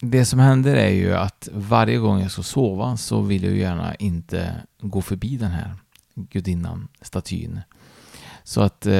det 0.00 0.24
som 0.24 0.38
händer 0.38 0.76
är 0.76 0.90
ju 0.90 1.14
att 1.14 1.48
varje 1.52 1.98
gång 1.98 2.20
jag 2.20 2.30
ska 2.30 2.42
sova 2.42 2.96
så 2.96 3.20
vill 3.20 3.44
jag 3.44 3.56
gärna 3.56 3.94
inte 3.94 4.62
gå 4.80 5.02
förbi 5.02 5.36
den 5.36 5.50
här 5.50 5.74
gudinnan, 6.14 6.88
statyn. 7.00 7.60
Så 8.44 8.60
att 8.60 8.86
eh, 8.86 8.94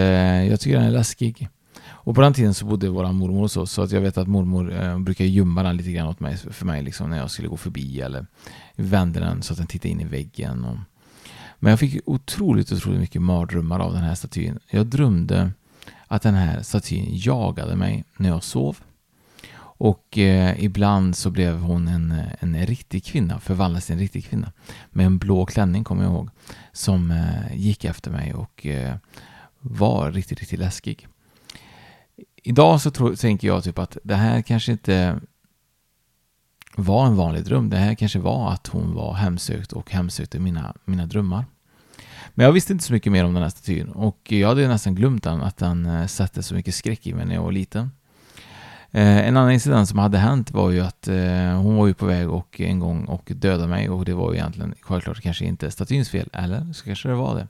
jag 0.44 0.60
tycker 0.60 0.78
den 0.78 0.86
är 0.86 0.90
läskig. 0.90 1.48
Och 1.84 2.14
på 2.14 2.20
den 2.20 2.34
tiden 2.34 2.54
så 2.54 2.66
bodde 2.66 2.88
vår 2.88 3.12
mormor 3.12 3.40
hos 3.40 3.56
oss, 3.56 3.72
så 3.72 3.82
att 3.82 3.92
jag 3.92 4.00
vet 4.00 4.18
att 4.18 4.28
mormor 4.28 4.82
eh, 4.82 4.98
brukar 4.98 5.24
gömma 5.24 5.62
den 5.62 5.76
lite 5.76 5.92
grann 5.92 6.06
åt 6.06 6.20
mig, 6.20 6.36
för 6.36 6.66
mig 6.66 6.82
liksom, 6.82 7.10
när 7.10 7.18
jag 7.18 7.30
skulle 7.30 7.48
gå 7.48 7.56
förbi 7.56 8.00
eller 8.00 8.26
vände 8.76 9.20
den 9.20 9.42
så 9.42 9.52
att 9.52 9.58
den 9.58 9.66
tittade 9.66 9.88
in 9.88 10.00
i 10.00 10.04
väggen. 10.04 10.64
Och... 10.64 10.76
Men 11.58 11.70
jag 11.70 11.80
fick 11.80 12.00
otroligt, 12.04 12.72
otroligt 12.72 13.00
mycket 13.00 13.22
mardrömmar 13.22 13.80
av 13.80 13.92
den 13.92 14.02
här 14.02 14.14
statyn. 14.14 14.58
Jag 14.70 14.86
drömde 14.86 15.50
att 16.06 16.22
den 16.22 16.34
här 16.34 16.62
statyn 16.62 17.06
jagade 17.08 17.76
mig 17.76 18.04
när 18.16 18.28
jag 18.28 18.42
sov. 18.42 18.76
Och 19.84 20.18
eh, 20.18 20.64
ibland 20.64 21.16
så 21.16 21.30
blev 21.30 21.58
hon 21.58 21.88
en, 21.88 22.14
en 22.38 22.66
riktig 22.66 23.04
kvinna, 23.04 23.40
förvandlades 23.40 23.86
till 23.86 23.92
en 23.92 23.98
riktig 23.98 24.24
kvinna. 24.24 24.52
Med 24.90 25.06
en 25.06 25.18
blå 25.18 25.46
klänning 25.46 25.84
kommer 25.84 26.02
jag 26.02 26.12
ihåg. 26.12 26.30
Som 26.72 27.10
eh, 27.10 27.56
gick 27.56 27.84
efter 27.84 28.10
mig 28.10 28.34
och 28.34 28.66
eh, 28.66 28.96
var 29.58 30.12
riktigt, 30.12 30.40
riktigt 30.40 30.58
läskig. 30.58 31.08
Idag 32.42 32.80
så 32.80 32.90
tror, 32.90 33.14
tänker 33.14 33.48
jag 33.48 33.64
typ 33.64 33.78
att 33.78 33.96
det 34.04 34.14
här 34.14 34.42
kanske 34.42 34.72
inte 34.72 35.20
var 36.76 37.06
en 37.06 37.16
vanlig 37.16 37.44
dröm. 37.44 37.70
Det 37.70 37.76
här 37.76 37.94
kanske 37.94 38.18
var 38.18 38.52
att 38.52 38.66
hon 38.66 38.94
var 38.94 39.14
hemsökt 39.14 39.72
och 39.72 39.90
hemsökte 39.90 40.38
mina, 40.38 40.74
mina 40.84 41.06
drömmar. 41.06 41.44
Men 42.34 42.46
jag 42.46 42.52
visste 42.52 42.72
inte 42.72 42.84
så 42.84 42.92
mycket 42.92 43.12
mer 43.12 43.24
om 43.24 43.34
den 43.34 43.42
här 43.42 43.50
statyn 43.50 43.88
och 43.88 44.32
jag 44.32 44.48
hade 44.48 44.68
nästan 44.68 44.94
glömt 44.94 45.22
den, 45.22 45.42
att 45.42 45.56
den 45.56 45.86
eh, 45.86 46.06
satte 46.06 46.42
så 46.42 46.54
mycket 46.54 46.74
skräck 46.74 47.06
i 47.06 47.14
mig 47.14 47.26
när 47.26 47.34
jag 47.34 47.42
var 47.42 47.52
liten. 47.52 47.90
Eh, 48.94 49.28
en 49.28 49.36
annan 49.36 49.52
incident 49.52 49.88
som 49.88 49.98
hade 49.98 50.18
hänt 50.18 50.50
var 50.50 50.70
ju 50.70 50.80
att 50.80 51.08
eh, 51.08 51.60
hon 51.62 51.76
var 51.76 51.86
ju 51.86 51.94
på 51.94 52.06
väg 52.06 52.30
och 52.30 52.60
en 52.60 52.80
gång 52.80 53.04
och 53.04 53.32
dödade 53.34 53.68
mig 53.68 53.90
och 53.90 54.04
det 54.04 54.14
var 54.14 54.32
ju 54.32 54.38
egentligen 54.38 54.74
självklart 54.80 55.20
kanske 55.20 55.44
inte 55.44 55.70
statyns 55.70 56.10
fel, 56.10 56.28
eller 56.32 56.72
så 56.72 56.84
kanske 56.84 57.08
det 57.08 57.14
var 57.14 57.34
det. 57.34 57.48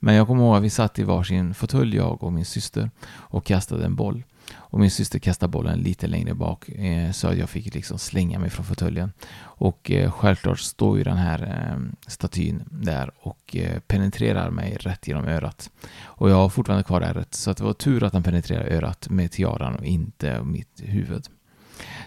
Men 0.00 0.14
jag 0.14 0.26
kommer 0.26 0.44
ihåg 0.44 0.56
att 0.56 0.62
vi 0.62 0.70
satt 0.70 0.98
i 0.98 1.02
varsin 1.02 1.54
fåtölj, 1.54 1.96
jag 1.96 2.22
och 2.22 2.32
min 2.32 2.44
syster, 2.44 2.90
och 3.10 3.44
kastade 3.44 3.84
en 3.84 3.94
boll. 3.94 4.22
Och 4.70 4.80
min 4.80 4.90
syster 4.90 5.18
kastade 5.18 5.50
bollen 5.50 5.78
lite 5.78 6.06
längre 6.06 6.34
bak 6.34 6.68
eh, 6.68 7.10
så 7.10 7.34
jag 7.34 7.50
fick 7.50 7.74
liksom 7.74 7.98
slänga 7.98 8.38
mig 8.38 8.50
från 8.50 8.66
fåtöljen. 8.66 9.12
Och 9.40 9.90
eh, 9.90 10.10
självklart 10.10 10.58
står 10.58 10.98
ju 10.98 11.04
den 11.04 11.16
här 11.16 11.42
eh, 11.42 11.78
statyn 12.06 12.62
där 12.70 13.10
och 13.20 13.56
eh, 13.56 13.78
penetrerar 13.78 14.50
mig 14.50 14.76
rätt 14.80 15.08
genom 15.08 15.24
örat. 15.24 15.70
Och 16.02 16.30
jag 16.30 16.36
har 16.36 16.48
fortfarande 16.48 16.84
kvar 16.84 17.00
ärret 17.00 17.34
så 17.34 17.50
att 17.50 17.56
det 17.56 17.64
var 17.64 17.72
tur 17.72 18.04
att 18.04 18.12
den 18.12 18.22
penetrerade 18.22 18.76
örat 18.76 19.08
med 19.08 19.30
tiaran 19.30 19.74
och 19.74 19.84
inte 19.84 20.42
mitt 20.42 20.82
huvud. 20.84 21.26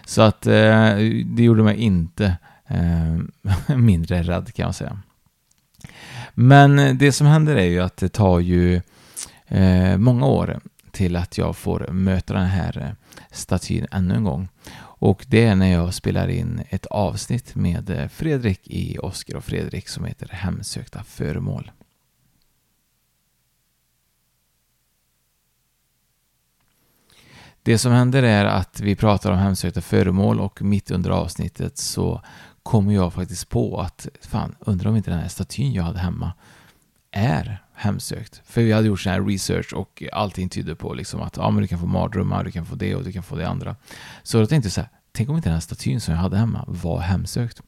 Så 0.06 0.22
att 0.22 0.46
eh, 0.46 0.96
det 1.26 1.42
gjorde 1.42 1.62
mig 1.62 1.76
inte 1.76 2.36
eh, 2.66 3.76
mindre 3.76 4.22
rädd 4.22 4.54
kan 4.54 4.66
jag 4.66 4.74
säga. 4.74 4.98
Men 6.34 6.78
eh, 6.78 6.94
det 6.94 7.12
som 7.12 7.26
händer 7.26 7.56
är 7.56 7.66
ju 7.66 7.80
att 7.80 7.96
det 7.96 8.08
tar 8.08 8.40
ju 8.40 8.80
eh, 9.46 9.96
många 9.98 10.26
år 10.26 10.60
till 10.92 11.16
att 11.16 11.38
jag 11.38 11.56
får 11.56 11.88
möta 11.92 12.34
den 12.34 12.46
här 12.46 12.78
eh, 12.78 13.16
statyn 13.30 13.86
ännu 13.90 14.14
en 14.14 14.24
gång. 14.24 14.48
Och 14.80 15.24
det 15.28 15.44
är 15.44 15.54
när 15.54 15.72
jag 15.72 15.94
spelar 15.94 16.28
in 16.28 16.62
ett 16.68 16.86
avsnitt 16.86 17.54
med 17.54 17.90
eh, 17.90 18.08
Fredrik 18.08 18.60
i 18.64 18.98
Oskar 18.98 19.36
och 19.36 19.44
Fredrik 19.44 19.88
som 19.88 20.04
heter 20.04 20.28
Hemsökta 20.28 21.04
föremål. 21.04 21.70
Det 27.62 27.78
som 27.78 27.92
händer 27.92 28.22
är 28.22 28.44
att 28.44 28.80
vi 28.80 28.96
pratar 28.96 29.32
om 29.32 29.38
hemsökta 29.38 29.80
föremål 29.80 30.40
och 30.40 30.62
mitt 30.62 30.90
under 30.90 31.10
avsnittet 31.10 31.78
så 31.78 32.22
kommer 32.62 32.94
jag 32.94 33.12
faktiskt 33.12 33.48
på 33.48 33.80
att 33.80 34.08
fan, 34.20 34.54
undrar 34.60 34.90
om 34.90 34.96
inte 34.96 35.10
den 35.10 35.20
här 35.20 35.28
statyn 35.28 35.72
jag 35.72 35.82
hade 35.82 35.98
hemma 35.98 36.32
är 37.10 37.64
hemsökt. 37.82 38.40
För 38.44 38.62
vi 38.62 38.72
hade 38.72 38.86
gjort 38.86 39.00
sån 39.00 39.12
här 39.12 39.22
research 39.22 39.72
och 39.72 40.02
allting 40.12 40.48
tyder 40.48 40.74
på 40.74 40.94
liksom 40.94 41.22
att 41.22 41.36
ja, 41.36 41.50
men 41.50 41.62
du 41.62 41.68
kan 41.68 41.78
få 41.78 41.86
mardrömmar, 41.86 42.44
du 42.44 42.50
kan 42.50 42.66
få 42.66 42.74
det 42.74 42.94
och 42.94 43.04
du 43.04 43.12
kan 43.12 43.22
få 43.22 43.36
det 43.36 43.48
andra. 43.48 43.76
Så 44.22 44.38
då 44.38 44.46
tänkte 44.46 44.66
jag 44.66 44.72
så 44.72 44.80
här, 44.80 44.90
tänk 45.12 45.28
om 45.28 45.36
inte 45.36 45.48
den 45.48 45.54
här 45.54 45.60
statyn 45.60 46.00
som 46.00 46.14
jag 46.14 46.20
hade 46.20 46.36
hemma 46.36 46.64
var 46.68 47.00
hemsökt. 47.00 47.62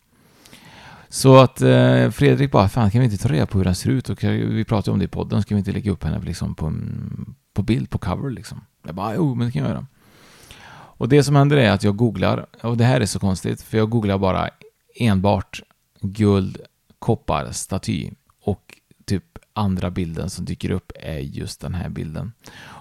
Så 1.08 1.36
att 1.36 1.60
eh, 1.60 2.10
Fredrik 2.10 2.50
bara, 2.50 2.68
fan 2.68 2.90
kan 2.90 3.00
vi 3.00 3.04
inte 3.04 3.18
ta 3.18 3.28
reda 3.28 3.46
på 3.46 3.58
hur 3.58 3.64
den 3.64 3.74
ser 3.74 3.90
ut? 3.90 4.08
Och 4.10 4.24
vi 4.24 4.64
pratade 4.64 4.92
om 4.92 4.98
det 4.98 5.04
i 5.04 5.08
podden, 5.08 5.42
ska 5.42 5.54
vi 5.54 5.58
inte 5.58 5.72
lägga 5.72 5.92
upp 5.92 6.04
henne 6.04 6.20
liksom 6.20 6.54
på, 6.54 6.66
en, 6.66 7.34
på 7.54 7.62
bild, 7.62 7.90
på 7.90 7.98
cover 7.98 8.30
liksom? 8.30 8.60
Jag 8.86 8.94
bara, 8.94 9.14
jo 9.14 9.34
men 9.34 9.46
det 9.46 9.52
kan 9.52 9.62
jag 9.62 9.70
göra. 9.70 9.86
Och 10.96 11.08
det 11.08 11.24
som 11.24 11.36
händer 11.36 11.56
är 11.56 11.70
att 11.70 11.84
jag 11.84 11.96
googlar, 11.96 12.46
och 12.62 12.76
det 12.76 12.84
här 12.84 13.00
är 13.00 13.06
så 13.06 13.18
konstigt, 13.18 13.62
för 13.62 13.78
jag 13.78 13.90
googlar 13.90 14.18
bara 14.18 14.50
enbart 14.96 15.62
guld, 16.00 16.58
koppar, 16.98 17.52
staty 17.52 18.10
andra 19.54 19.90
bilden 19.90 20.30
som 20.30 20.44
dyker 20.44 20.70
upp 20.70 20.92
är 20.94 21.18
just 21.18 21.60
den 21.60 21.74
här 21.74 21.88
bilden. 21.88 22.32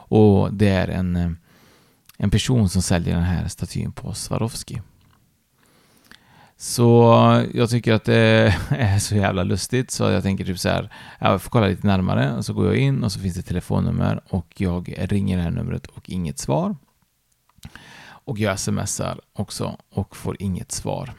Och 0.09 0.53
det 0.53 0.69
är 0.69 0.87
en, 0.87 1.15
eh, 1.15 1.31
en 2.17 2.29
person 2.29 2.69
som 2.69 2.81
säljer 2.81 3.15
den 3.15 3.23
här 3.23 3.47
statyn 3.47 3.91
på 3.91 4.13
Swarovski. 4.13 4.81
Så 6.57 7.13
jag 7.53 7.69
tycker 7.69 7.93
att 7.93 8.03
det 8.03 8.55
är 8.69 8.99
så 8.99 9.15
jävla 9.15 9.43
lustigt 9.43 9.91
så 9.91 10.03
jag 10.03 10.23
tänker 10.23 10.45
typ 10.45 10.59
så 10.59 10.69
här, 10.69 10.93
jag 11.19 11.41
får 11.41 11.49
kolla 11.49 11.67
lite 11.67 11.87
närmare 11.87 12.33
och 12.33 12.45
så 12.45 12.53
går 12.53 12.65
jag 12.65 12.77
in 12.77 13.03
och 13.03 13.11
så 13.11 13.19
finns 13.19 13.33
det 13.33 13.39
ett 13.39 13.45
telefonnummer 13.45 14.21
och 14.29 14.53
jag 14.57 14.93
ringer 14.97 15.37
det 15.37 15.43
här 15.43 15.51
numret 15.51 15.87
och 15.87 16.09
inget 16.09 16.39
svar. 16.39 16.75
Och 18.25 18.39
jag 18.39 18.59
smsar 18.59 19.21
också 19.33 19.77
och 19.89 20.15
får 20.15 20.35
inget 20.39 20.71
svar. 20.71 21.13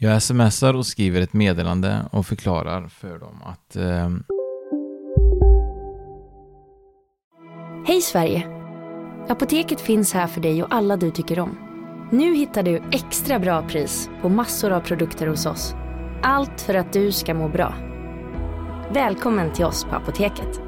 Jag 0.00 0.22
smsar 0.22 0.74
och 0.74 0.86
skriver 0.86 1.20
ett 1.20 1.32
meddelande 1.32 2.08
och 2.10 2.26
förklarar 2.26 2.88
för 2.88 3.18
dem 3.18 3.42
att... 3.44 3.76
Eh... 3.76 4.10
Hej 7.86 8.00
Sverige! 8.00 8.46
Apoteket 9.28 9.80
finns 9.80 10.12
här 10.12 10.26
för 10.26 10.40
dig 10.40 10.62
och 10.62 10.74
alla 10.74 10.96
du 10.96 11.10
tycker 11.10 11.40
om. 11.40 11.58
Nu 12.12 12.34
hittar 12.34 12.62
du 12.62 12.82
extra 12.92 13.38
bra 13.38 13.68
pris 13.68 14.10
på 14.22 14.28
massor 14.28 14.70
av 14.70 14.80
produkter 14.80 15.26
hos 15.26 15.46
oss. 15.46 15.74
Allt 16.22 16.60
för 16.60 16.74
att 16.74 16.92
du 16.92 17.12
ska 17.12 17.34
må 17.34 17.48
bra. 17.48 17.74
Välkommen 18.94 19.52
till 19.52 19.64
oss 19.64 19.84
på 19.84 19.96
Apoteket. 19.96 20.67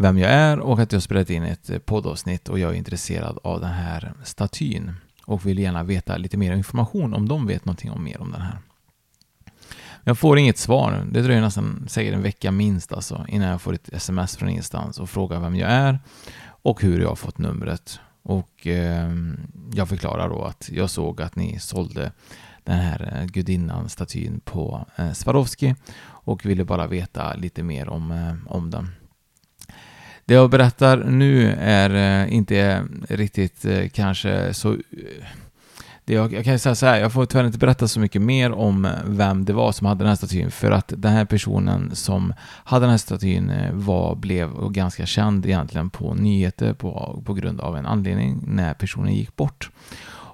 Vem 0.00 0.18
jag 0.18 0.30
är 0.30 0.60
och 0.60 0.78
att 0.78 0.92
jag 0.92 1.02
spelat 1.02 1.30
in 1.30 1.42
ett 1.42 1.70
eh, 1.70 1.78
poddavsnitt 1.78 2.48
och 2.48 2.58
jag 2.58 2.70
är 2.70 2.74
intresserad 2.74 3.38
av 3.44 3.60
den 3.60 3.70
här 3.70 4.12
statyn 4.24 4.92
och 5.24 5.46
vill 5.46 5.58
gärna 5.58 5.82
veta 5.82 6.16
lite 6.16 6.36
mer 6.36 6.52
information 6.52 7.14
om 7.14 7.28
de 7.28 7.46
vet 7.46 7.64
någonting 7.64 7.90
om 7.90 8.04
mer 8.04 8.20
om 8.20 8.32
den 8.32 8.40
här. 8.40 8.58
Jag 10.04 10.18
får 10.18 10.38
inget 10.38 10.58
svar. 10.58 11.06
Det 11.12 11.22
dröjer 11.22 11.40
nästan 11.40 11.84
säkert 11.88 12.14
en 12.14 12.22
vecka 12.22 12.50
minst 12.50 12.92
alltså 12.92 13.26
innan 13.28 13.48
jag 13.48 13.62
får 13.62 13.74
ett 13.74 13.88
sms 13.92 14.36
från 14.36 14.48
ingenstans 14.48 15.00
och 15.00 15.10
frågar 15.10 15.40
vem 15.40 15.56
jag 15.56 15.70
är 15.70 15.98
och 16.40 16.82
hur 16.82 17.00
jag 17.00 17.08
har 17.08 17.16
fått 17.16 17.38
numret. 17.38 18.00
Och 18.22 18.66
eh, 18.66 19.10
jag 19.74 19.88
förklarar 19.88 20.28
då 20.28 20.44
att 20.44 20.68
jag 20.72 20.90
såg 20.90 21.22
att 21.22 21.36
ni 21.36 21.58
sålde 21.58 22.12
den 22.64 22.78
här 22.78 23.18
eh, 23.20 23.26
gudinnan, 23.26 23.88
statyn 23.88 24.40
på 24.40 24.86
eh, 24.96 25.12
Swarovski 25.12 25.74
och 26.04 26.46
ville 26.46 26.64
bara 26.64 26.86
veta 26.86 27.34
lite 27.34 27.62
mer 27.62 27.88
om, 27.88 28.10
eh, 28.10 28.52
om 28.52 28.70
den. 28.70 28.88
Det 30.28 30.34
jag 30.34 30.50
berättar 30.50 30.96
nu 30.96 31.56
är 31.60 32.22
eh, 32.24 32.34
inte 32.34 32.84
riktigt 33.08 33.64
eh, 33.64 33.88
kanske 33.88 34.54
så 34.54 34.76
det 36.04 36.14
jag, 36.14 36.32
jag, 36.32 36.44
kan 36.44 36.58
säga 36.58 36.74
så 36.74 36.86
här, 36.86 37.00
jag 37.00 37.12
får 37.12 37.26
tyvärr 37.26 37.44
inte 37.46 37.58
berätta 37.58 37.88
så 37.88 38.00
mycket 38.00 38.22
mer 38.22 38.52
om 38.52 38.84
eh, 38.84 38.90
vem 39.06 39.44
det 39.44 39.52
var 39.52 39.72
som 39.72 39.86
hade 39.86 39.98
den 39.98 40.08
här 40.08 40.16
statyn 40.16 40.50
för 40.50 40.70
att 40.70 40.92
den 40.96 41.12
här 41.12 41.24
personen 41.24 41.90
som 41.94 42.34
hade 42.64 42.82
den 42.84 42.90
här 42.90 42.98
statyn 42.98 43.52
var, 43.72 44.14
blev 44.14 44.70
ganska 44.70 45.06
känd 45.06 45.46
egentligen 45.46 45.90
på 45.90 46.14
nyheter 46.14 46.72
på, 46.72 47.22
på 47.26 47.34
grund 47.34 47.60
av 47.60 47.76
en 47.76 47.86
anledning 47.86 48.40
när 48.46 48.74
personen 48.74 49.14
gick 49.14 49.36
bort. 49.36 49.70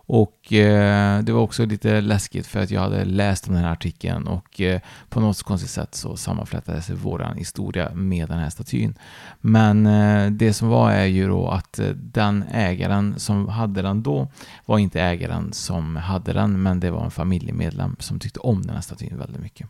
Och 0.07 0.53
eh, 0.53 1.23
det 1.23 1.33
var 1.33 1.41
också 1.41 1.65
lite 1.65 2.01
läskigt 2.01 2.47
för 2.47 2.61
att 2.61 2.71
jag 2.71 2.81
hade 2.81 3.05
läst 3.05 3.49
om 3.49 3.55
den 3.55 3.65
här 3.65 3.73
artikeln 3.73 4.27
och 4.27 4.61
eh, 4.61 4.81
på 5.09 5.21
något 5.21 5.43
konstigt 5.43 5.71
sätt 5.71 5.95
så 5.95 6.17
sammanflätades 6.17 6.91
vår 6.91 7.35
historia 7.37 7.91
med 7.95 8.29
den 8.29 8.39
här 8.39 8.51
statyn. 8.51 8.95
Men 9.41 9.87
eh, 9.87 10.31
det 10.31 10.53
som 10.53 10.69
var 10.69 10.91
är 10.91 11.05
ju 11.05 11.29
då 11.29 11.49
att 11.49 11.79
eh, 11.79 11.89
den 11.89 12.45
ägaren 12.53 13.15
som 13.17 13.49
hade 13.49 13.83
den 13.83 14.03
då 14.03 14.29
var 14.67 14.79
inte 14.79 15.01
ägaren 15.01 15.53
som 15.53 15.97
hade 15.97 16.33
den 16.33 16.63
men 16.63 16.81
det 16.81 16.91
var 16.91 17.05
en 17.05 17.11
familjemedlem 17.11 17.97
som 17.99 18.19
tyckte 18.19 18.41
om 18.41 18.63
den 18.63 18.75
här 18.75 18.83
statyn 18.83 19.19
väldigt 19.19 19.43
mycket. 19.43 19.69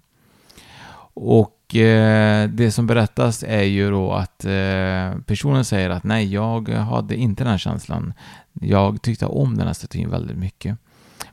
Och 1.16 1.76
eh, 1.76 2.48
det 2.48 2.70
som 2.70 2.86
berättas 2.86 3.42
är 3.42 3.62
ju 3.62 3.90
då 3.90 4.12
att 4.12 4.44
eh, 4.44 5.20
personen 5.26 5.64
säger 5.64 5.90
att 5.90 6.04
nej, 6.04 6.32
jag 6.32 6.68
hade 6.68 7.16
inte 7.16 7.44
den 7.44 7.50
här 7.50 7.58
känslan. 7.58 8.12
Jag 8.60 9.02
tyckte 9.02 9.26
om 9.26 9.56
den 9.56 9.66
här 9.66 9.74
statyn 9.74 10.10
väldigt 10.10 10.36
mycket. 10.36 10.78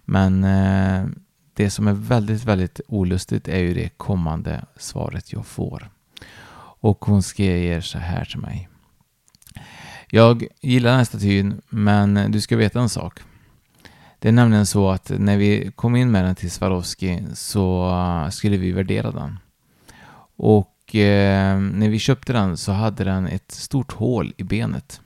Men 0.05 0.43
eh, 0.43 1.05
det 1.53 1.69
som 1.69 1.87
är 1.87 1.93
väldigt, 1.93 2.43
väldigt 2.43 2.81
olustigt 2.87 3.47
är 3.47 3.59
ju 3.59 3.73
det 3.73 3.89
kommande 3.97 4.65
svaret 4.77 5.33
jag 5.33 5.45
får. 5.45 5.89
Och 6.83 7.05
hon 7.05 7.23
skriver 7.23 7.81
så 7.81 7.97
här 7.97 8.25
till 8.25 8.39
mig. 8.39 8.69
Jag 10.09 10.45
gillar 10.61 10.89
den 10.89 10.97
här 10.97 11.05
statyn, 11.05 11.61
men 11.69 12.31
du 12.31 12.41
ska 12.41 12.57
veta 12.57 12.79
en 12.79 12.89
sak. 12.89 13.19
Det 14.19 14.27
är 14.27 14.31
nämligen 14.31 14.65
så 14.65 14.89
att 14.89 15.11
när 15.17 15.37
vi 15.37 15.71
kom 15.75 15.95
in 15.95 16.11
med 16.11 16.25
den 16.25 16.35
till 16.35 16.51
Swarovski 16.51 17.23
så 17.33 17.89
eh, 17.89 18.29
skulle 18.29 18.57
vi 18.57 18.71
värdera 18.71 19.11
den. 19.11 19.39
Och 20.35 20.95
eh, 20.95 21.59
när 21.59 21.89
vi 21.89 21.99
köpte 21.99 22.33
den 22.33 22.57
så 22.57 22.71
hade 22.71 23.03
den 23.03 23.27
ett 23.27 23.51
stort 23.51 23.91
hål 23.91 24.33
i 24.37 24.43
benet. 24.43 25.01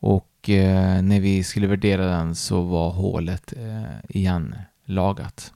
Och 0.00 0.29
eh, 0.48 1.02
när 1.02 1.20
vi 1.20 1.44
skulle 1.44 1.66
värdera 1.66 2.06
den 2.06 2.34
så 2.34 2.62
var 2.62 2.90
hålet 2.90 3.52
eh, 3.56 4.16
igen 4.16 4.54
lagat. 4.84 5.52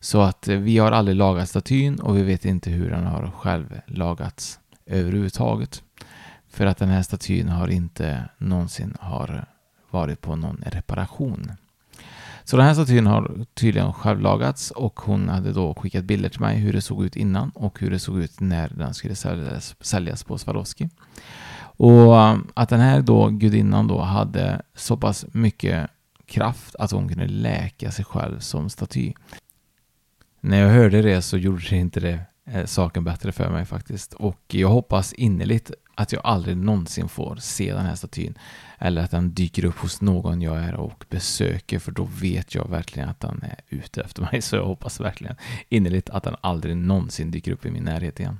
Så 0.00 0.20
att 0.20 0.48
eh, 0.48 0.56
vi 0.56 0.78
har 0.78 0.92
aldrig 0.92 1.16
lagat 1.16 1.48
statyn 1.48 2.00
och 2.00 2.16
vi 2.16 2.22
vet 2.22 2.44
inte 2.44 2.70
hur 2.70 2.90
den 2.90 3.06
har 3.06 3.30
själv 3.30 3.80
lagats 3.86 4.60
överhuvudtaget. 4.86 5.82
För 6.48 6.66
att 6.66 6.78
den 6.78 6.88
här 6.88 7.02
statyn 7.02 7.48
har 7.48 7.68
inte 7.68 8.28
någonsin 8.38 8.96
har 9.00 9.46
varit 9.90 10.20
på 10.20 10.36
någon 10.36 10.62
reparation. 10.66 11.52
Så 12.44 12.56
den 12.56 12.66
här 12.66 12.74
statyn 12.74 13.06
har 13.06 13.46
tydligen 13.54 13.92
självlagats 13.92 14.70
och 14.70 15.00
hon 15.00 15.28
hade 15.28 15.52
då 15.52 15.74
skickat 15.74 16.04
bilder 16.04 16.28
till 16.28 16.40
mig 16.40 16.56
hur 16.56 16.72
det 16.72 16.80
såg 16.80 17.04
ut 17.04 17.16
innan 17.16 17.50
och 17.50 17.80
hur 17.80 17.90
det 17.90 17.98
såg 17.98 18.18
ut 18.18 18.40
när 18.40 18.68
den 18.68 18.94
skulle 18.94 19.14
säljas, 19.14 19.74
säljas 19.80 20.24
på 20.24 20.38
Swarovski. 20.38 20.88
Och 21.78 22.14
um, 22.14 22.48
att 22.54 22.68
den 22.68 22.80
här 22.80 23.02
då 23.02 23.28
gudinnan 23.28 23.86
då 23.86 24.00
hade 24.00 24.62
så 24.74 24.96
pass 24.96 25.26
mycket 25.32 25.90
kraft 26.26 26.74
att 26.74 26.90
hon 26.90 27.08
kunde 27.08 27.26
läka 27.26 27.90
sig 27.90 28.04
själv 28.04 28.38
som 28.38 28.70
staty. 28.70 29.12
När 30.40 30.60
jag 30.60 30.68
hörde 30.68 31.02
det 31.02 31.22
så 31.22 31.36
gjorde 31.36 31.68
det 31.70 31.76
inte 31.76 32.00
det 32.00 32.20
eh, 32.44 32.64
saken 32.64 33.04
bättre 33.04 33.32
för 33.32 33.50
mig 33.50 33.64
faktiskt. 33.64 34.14
Och 34.14 34.42
jag 34.48 34.68
hoppas 34.68 35.12
innerligt 35.12 35.70
att 35.94 36.12
jag 36.12 36.22
aldrig 36.24 36.56
någonsin 36.56 37.08
får 37.08 37.36
se 37.36 37.74
den 37.74 37.86
här 37.86 37.94
statyn. 37.94 38.38
Eller 38.78 39.02
att 39.02 39.10
den 39.10 39.34
dyker 39.34 39.64
upp 39.64 39.78
hos 39.78 40.00
någon 40.00 40.42
jag 40.42 40.56
är 40.56 40.74
och 40.74 41.04
besöker 41.08 41.78
för 41.78 41.92
då 41.92 42.08
vet 42.20 42.54
jag 42.54 42.68
verkligen 42.68 43.08
att 43.08 43.20
den 43.20 43.42
är 43.42 43.60
ute 43.68 44.02
efter 44.02 44.22
mig. 44.22 44.42
Så 44.42 44.56
jag 44.56 44.64
hoppas 44.64 45.00
verkligen 45.00 45.36
innerligt 45.68 46.10
att 46.10 46.22
den 46.22 46.36
aldrig 46.40 46.76
någonsin 46.76 47.30
dyker 47.30 47.52
upp 47.52 47.66
i 47.66 47.70
min 47.70 47.84
närhet 47.84 48.20
igen. 48.20 48.38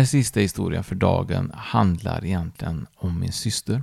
Här 0.00 0.06
sista 0.06 0.40
historien 0.40 0.84
för 0.84 0.94
dagen 0.94 1.52
handlar 1.54 2.24
egentligen 2.24 2.86
om 2.96 3.20
min 3.20 3.32
syster. 3.32 3.82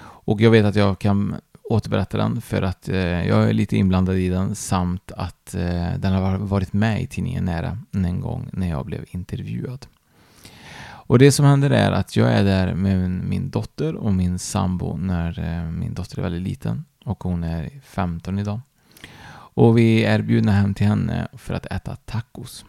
Och 0.00 0.40
jag 0.40 0.50
vet 0.50 0.64
att 0.64 0.76
jag 0.76 0.98
kan 0.98 1.36
återberätta 1.62 2.18
den 2.18 2.40
för 2.40 2.62
att 2.62 2.88
eh, 2.88 3.28
jag 3.28 3.48
är 3.48 3.52
lite 3.52 3.76
inblandad 3.76 4.16
i 4.16 4.28
den 4.28 4.54
samt 4.54 5.12
att 5.12 5.54
eh, 5.54 5.94
den 5.98 6.12
har 6.12 6.38
varit 6.38 6.72
med 6.72 7.02
i 7.02 7.06
tidningen 7.06 7.44
Nära 7.44 7.78
en 7.92 8.20
gång 8.20 8.48
när 8.52 8.68
jag 8.68 8.86
blev 8.86 9.04
intervjuad. 9.10 9.86
Och 11.06 11.18
det 11.18 11.32
som 11.32 11.46
händer 11.46 11.70
är 11.70 11.92
att 11.92 12.16
jag 12.16 12.32
är 12.32 12.44
där 12.44 12.74
med 12.74 13.10
min 13.10 13.50
dotter 13.50 13.94
och 13.94 14.14
min 14.14 14.38
sambo 14.38 14.96
när 14.96 15.38
eh, 15.38 15.70
min 15.70 15.94
dotter 15.94 16.18
är 16.18 16.22
väldigt 16.22 16.42
liten 16.42 16.84
och 17.04 17.24
hon 17.24 17.44
är 17.44 17.80
15 17.84 18.38
idag. 18.38 18.60
Och 19.56 19.78
vi 19.78 20.04
är 20.04 20.22
bjudna 20.22 20.52
hem 20.52 20.74
till 20.74 20.86
henne 20.86 21.28
för 21.32 21.54
att 21.54 21.66
äta 21.66 21.96
tacos. 21.96 22.64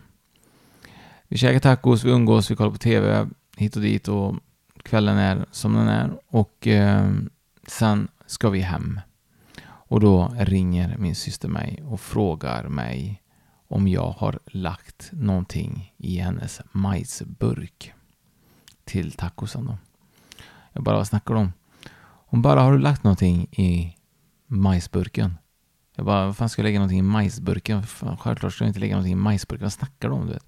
Vi 1.28 1.38
käkar 1.38 1.60
tacos, 1.60 2.04
vi 2.04 2.12
umgås, 2.12 2.52
vi 2.52 2.56
kollar 2.56 2.72
på 2.72 2.78
TV 2.78 3.28
hit 3.58 3.76
och 3.76 3.82
dit 3.82 4.08
och 4.08 4.36
kvällen 4.84 5.18
är 5.18 5.46
som 5.52 5.74
den 5.74 5.88
är. 5.88 6.12
Och 6.28 6.68
eh, 6.68 7.12
sen 7.68 8.08
ska 8.26 8.50
vi 8.50 8.60
hem. 8.60 9.00
Och 9.66 10.00
då 10.00 10.36
ringer 10.38 10.98
min 10.98 11.16
syster 11.16 11.48
mig 11.48 11.84
och 11.86 12.00
frågar 12.00 12.68
mig 12.68 13.22
om 13.68 13.88
jag 13.88 14.12
har 14.12 14.40
lagt 14.46 15.10
någonting 15.12 15.94
i 15.98 16.18
hennes 16.18 16.62
majsburk 16.72 17.94
till 18.84 19.12
tacosen 19.12 19.66
då. 19.66 19.78
Jag 20.74 20.84
bara, 20.84 20.96
vad 20.96 21.08
snackar 21.08 21.34
du 21.34 21.40
om? 21.40 21.54
Hon 22.28 22.42
bara, 22.42 22.62
har 22.62 22.74
du 22.74 22.80
lagt 22.80 23.04
någonting 23.04 23.48
i 23.52 23.96
majsburken? 24.48 25.38
Jag 25.96 26.06
bara, 26.06 26.26
vad 26.26 26.38
fan 26.38 26.50
ska 26.50 26.62
jag 26.62 26.64
lägga 26.64 26.80
någonting 26.80 27.00
i 27.00 27.02
majsburken? 27.02 27.84
Självklart 28.20 28.54
ska 28.54 28.64
jag 28.64 28.70
inte 28.70 28.80
lägga 28.80 28.96
någonting 28.96 29.14
i 29.14 29.16
majsburken. 29.16 29.66
Vad 29.66 29.74
snackar 29.74 30.10
du 30.10 30.16
om? 30.16 30.28
Du 30.28 30.34
vet? 30.34 30.46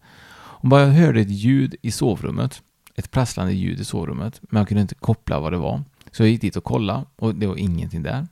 Hon 0.60 0.70
bara 0.70 0.86
hörde 0.86 1.22
ett 1.22 1.30
ljud 1.30 1.76
i 1.82 1.91
sovrummet. 1.91 2.62
Ett 2.96 3.12
prasslande 3.12 3.54
ljud 3.54 3.80
i 3.80 3.86
sovrummet. 3.86 4.41
Men 4.41 4.60
jag 4.60 4.67
kunde 4.67 4.82
inte 4.82 4.96
koppla 4.96 5.39
vad 5.39 5.54
det 5.54 5.58
var. 5.58 5.84
Så 6.12 6.24
jag 6.24 6.30
gick 6.30 6.41
dit 6.41 6.56
och 6.56 6.63
kollade 6.63 7.06
och 7.15 7.36
det 7.36 7.48
var 7.48 7.56
ingenting 7.56 8.04
där. 8.04 8.28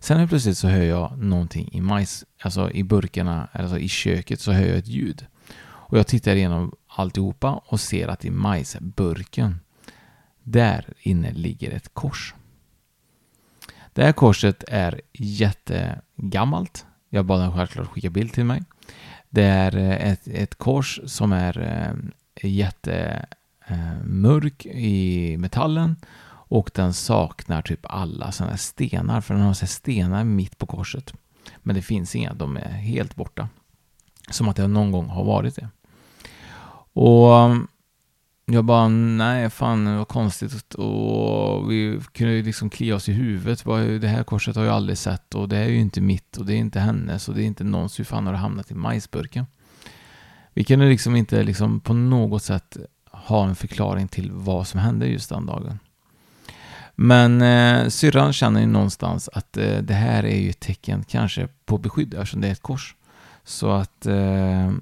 Sen 0.00 0.18
helt 0.18 0.30
plötsligt 0.30 0.58
så 0.58 0.68
hör 0.68 0.82
jag 0.82 1.18
någonting 1.18 1.68
i 1.72 1.80
majs, 1.80 2.24
alltså 2.42 2.70
i 2.70 2.84
burkarna, 2.84 3.48
alltså 3.52 3.78
i 3.78 3.88
köket 3.88 4.40
så 4.40 4.52
hör 4.52 4.66
jag 4.66 4.78
ett 4.78 4.88
ljud. 4.88 5.26
Och 5.62 5.98
jag 5.98 6.06
tittar 6.06 6.36
igenom 6.36 6.74
alltihopa 6.86 7.62
och 7.66 7.80
ser 7.80 8.08
att 8.08 8.24
i 8.24 8.30
majsburken, 8.30 9.60
där 10.42 10.94
inne 11.00 11.32
ligger 11.32 11.70
ett 11.70 11.94
kors. 11.94 12.34
Det 13.92 14.04
här 14.04 14.12
korset 14.12 14.64
är 14.68 15.00
jättegammalt. 15.12 16.86
Jag 17.08 17.24
bad 17.24 17.40
den 17.40 17.52
självklart 17.52 17.88
skicka 17.88 18.10
bild 18.10 18.32
till 18.32 18.44
mig. 18.44 18.62
Det 19.30 19.42
är 19.42 19.76
eh, 19.76 20.10
ett, 20.12 20.28
ett 20.28 20.54
kors 20.54 21.00
som 21.04 21.32
är 21.32 21.58
eh, 22.34 22.50
jättemörk 22.50 23.26
eh, 24.66 24.72
i 24.72 25.36
metallen 25.38 25.96
och 26.50 26.70
den 26.74 26.92
saknar 26.92 27.62
typ 27.62 27.80
alla 27.82 28.32
sådana 28.32 28.56
stenar, 28.56 29.20
för 29.20 29.34
den 29.34 29.42
har 29.42 29.54
så 29.54 29.66
stenar 29.66 30.24
mitt 30.24 30.58
på 30.58 30.66
korset. 30.66 31.12
Men 31.58 31.74
det 31.74 31.82
finns 31.82 32.16
inga, 32.16 32.34
de 32.34 32.56
är 32.56 32.70
helt 32.70 33.16
borta. 33.16 33.48
Som 34.30 34.48
att 34.48 34.56
det 34.56 34.66
någon 34.66 34.92
gång 34.92 35.08
har 35.08 35.24
varit 35.24 35.56
det. 35.56 35.68
Och 36.92 37.30
jag 38.52 38.64
bara, 38.64 38.88
nej 38.88 39.50
fan 39.50 39.96
vad 39.96 40.08
konstigt 40.08 40.74
och 40.74 41.70
vi 41.70 42.00
kunde 42.12 42.32
ju 42.32 42.42
liksom 42.42 42.70
klia 42.70 42.94
oss 42.94 43.08
i 43.08 43.12
huvudet. 43.12 43.64
Det 44.02 44.08
här 44.08 44.22
korset 44.22 44.56
har 44.56 44.64
jag 44.64 44.74
aldrig 44.74 44.98
sett 44.98 45.34
och 45.34 45.48
det 45.48 45.56
är 45.56 45.68
ju 45.68 45.80
inte 45.80 46.00
mitt 46.00 46.36
och 46.36 46.46
det 46.46 46.54
är 46.54 46.56
inte 46.56 46.80
hennes 46.80 47.28
och 47.28 47.34
det 47.34 47.42
är 47.42 47.46
inte 47.46 47.64
någons. 47.64 47.98
Hur 47.98 48.04
fan 48.04 48.26
har 48.26 48.32
det 48.32 48.38
hamnat 48.38 48.70
i 48.70 48.74
majsburken? 48.74 49.46
Vi 50.54 50.64
kunde 50.64 50.88
liksom 50.88 51.16
inte 51.16 51.42
liksom 51.42 51.80
på 51.80 51.94
något 51.94 52.42
sätt 52.42 52.76
ha 53.10 53.46
en 53.46 53.54
förklaring 53.54 54.08
till 54.08 54.30
vad 54.32 54.66
som 54.66 54.80
hände 54.80 55.06
just 55.06 55.28
den 55.28 55.46
dagen. 55.46 55.78
Men 56.94 57.42
eh, 57.42 57.88
syrran 57.88 58.32
känner 58.32 58.60
ju 58.60 58.66
någonstans 58.66 59.28
att 59.32 59.56
eh, 59.56 59.78
det 59.78 59.94
här 59.94 60.24
är 60.24 60.36
ju 60.36 60.50
ett 60.50 60.60
tecken 60.60 61.04
kanske 61.08 61.48
på 61.64 61.78
beskydd 61.78 62.14
eftersom 62.14 62.40
det 62.40 62.48
är 62.48 62.52
ett 62.52 62.62
kors. 62.62 62.96
Så 63.44 63.70
att 63.70 64.06
eh, 64.06 64.72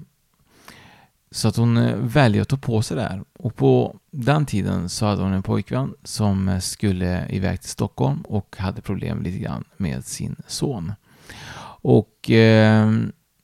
så 1.31 1.47
att 1.47 1.55
hon 1.55 1.77
eh, 1.77 1.95
väljer 1.95 2.41
att 2.41 2.49
ta 2.49 2.57
på 2.57 2.81
sig 2.81 2.97
det 2.97 3.03
här. 3.03 3.23
Och 3.39 3.55
på 3.55 3.99
den 4.11 4.45
tiden 4.45 4.89
så 4.89 5.05
hade 5.05 5.21
hon 5.21 5.33
en 5.33 5.43
pojkvän 5.43 5.93
som 6.03 6.49
eh, 6.49 6.59
skulle 6.59 7.29
iväg 7.29 7.61
till 7.61 7.69
Stockholm 7.69 8.21
och 8.21 8.55
hade 8.59 8.81
problem 8.81 9.23
lite 9.23 9.37
grann 9.37 9.63
med 9.77 10.05
sin 10.05 10.35
son. 10.47 10.93
Och 11.81 12.29
eh, 12.29 12.91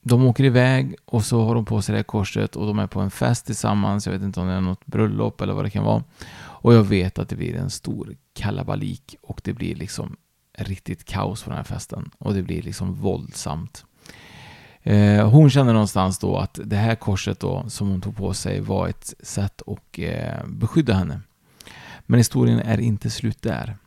de 0.01 0.25
åker 0.25 0.43
iväg 0.43 0.95
och 1.05 1.25
så 1.25 1.43
har 1.43 1.55
de 1.55 1.65
på 1.65 1.81
sig 1.81 1.93
det 1.93 1.99
här 1.99 2.03
korset 2.03 2.55
och 2.55 2.67
de 2.67 2.79
är 2.79 2.87
på 2.87 2.99
en 2.99 3.11
fest 3.11 3.45
tillsammans. 3.45 4.05
Jag 4.05 4.13
vet 4.13 4.21
inte 4.21 4.39
om 4.39 4.47
det 4.47 4.53
är 4.53 4.61
något 4.61 4.85
bröllop 4.85 5.41
eller 5.41 5.53
vad 5.53 5.65
det 5.65 5.69
kan 5.69 5.83
vara. 5.83 6.03
Och 6.37 6.73
jag 6.73 6.83
vet 6.83 7.19
att 7.19 7.29
det 7.29 7.35
blir 7.35 7.55
en 7.55 7.69
stor 7.69 8.15
kalabalik 8.33 9.15
och 9.21 9.41
det 9.43 9.53
blir 9.53 9.75
liksom 9.75 10.15
riktigt 10.57 11.05
kaos 11.05 11.43
på 11.43 11.49
den 11.49 11.57
här 11.57 11.63
festen. 11.63 12.09
Och 12.17 12.33
det 12.33 12.43
blir 12.43 12.61
liksom 12.61 12.93
våldsamt. 12.93 13.85
Eh, 14.87 15.29
hon 15.29 15.49
kände 15.49 15.73
någonstans 15.73 16.19
då 16.19 16.37
att 16.37 16.59
det 16.63 16.75
här 16.75 16.95
korset 16.95 17.39
då 17.39 17.65
som 17.67 17.89
hon 17.89 18.01
tog 18.01 18.17
på 18.17 18.33
sig 18.33 18.59
var 18.61 18.87
ett 18.87 19.13
sätt 19.19 19.61
att 19.67 19.99
eh, 19.99 20.47
beskydda 20.47 20.93
henne. 20.93 21.21
Men 22.05 22.17
historien 22.17 22.59
är 22.59 22.79
inte 22.79 23.09
slut 23.09 23.41
där. 23.41 23.77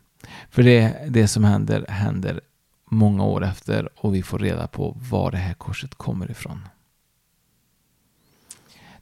För 0.49 0.63
det, 0.63 1.05
det 1.09 1.27
som 1.27 1.43
händer, 1.43 1.85
händer 1.89 2.41
många 2.89 3.23
år 3.23 3.43
efter 3.45 3.89
och 3.95 4.15
vi 4.15 4.23
får 4.23 4.39
reda 4.39 4.67
på 4.67 4.97
var 5.09 5.31
det 5.31 5.37
här 5.37 5.53
korset 5.53 5.95
kommer 5.95 6.31
ifrån. 6.31 6.67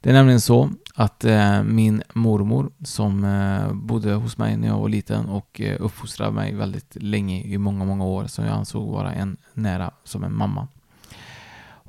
Det 0.00 0.10
är 0.10 0.14
nämligen 0.14 0.40
så 0.40 0.70
att 0.94 1.24
eh, 1.24 1.62
min 1.62 2.02
mormor 2.14 2.70
som 2.84 3.24
eh, 3.24 3.72
bodde 3.72 4.12
hos 4.12 4.38
mig 4.38 4.56
när 4.56 4.68
jag 4.68 4.78
var 4.78 4.88
liten 4.88 5.26
och 5.26 5.60
eh, 5.60 5.76
uppfostrade 5.80 6.32
mig 6.32 6.54
väldigt 6.54 6.96
länge 7.00 7.42
i 7.42 7.58
många, 7.58 7.84
många 7.84 8.04
år 8.04 8.26
som 8.26 8.44
jag 8.44 8.54
ansåg 8.54 8.92
vara 8.92 9.12
en 9.12 9.36
nära 9.54 9.90
som 10.04 10.24
en 10.24 10.34
mamma. 10.34 10.68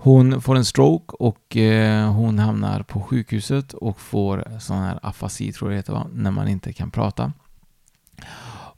Hon 0.01 0.41
får 0.41 0.55
en 0.55 0.65
stroke 0.65 1.15
och 1.19 1.57
eh, 1.57 2.11
hon 2.11 2.39
hamnar 2.39 2.83
på 2.83 3.01
sjukhuset 3.01 3.73
och 3.73 3.99
får 3.99 4.59
sån 4.59 4.77
här 4.77 4.99
afasi 5.03 5.51
tror 5.51 5.71
jag 5.71 5.73
det 5.73 5.79
heter 5.79 5.93
va? 5.93 6.07
När 6.13 6.31
man 6.31 6.47
inte 6.47 6.73
kan 6.73 6.91
prata. 6.91 7.33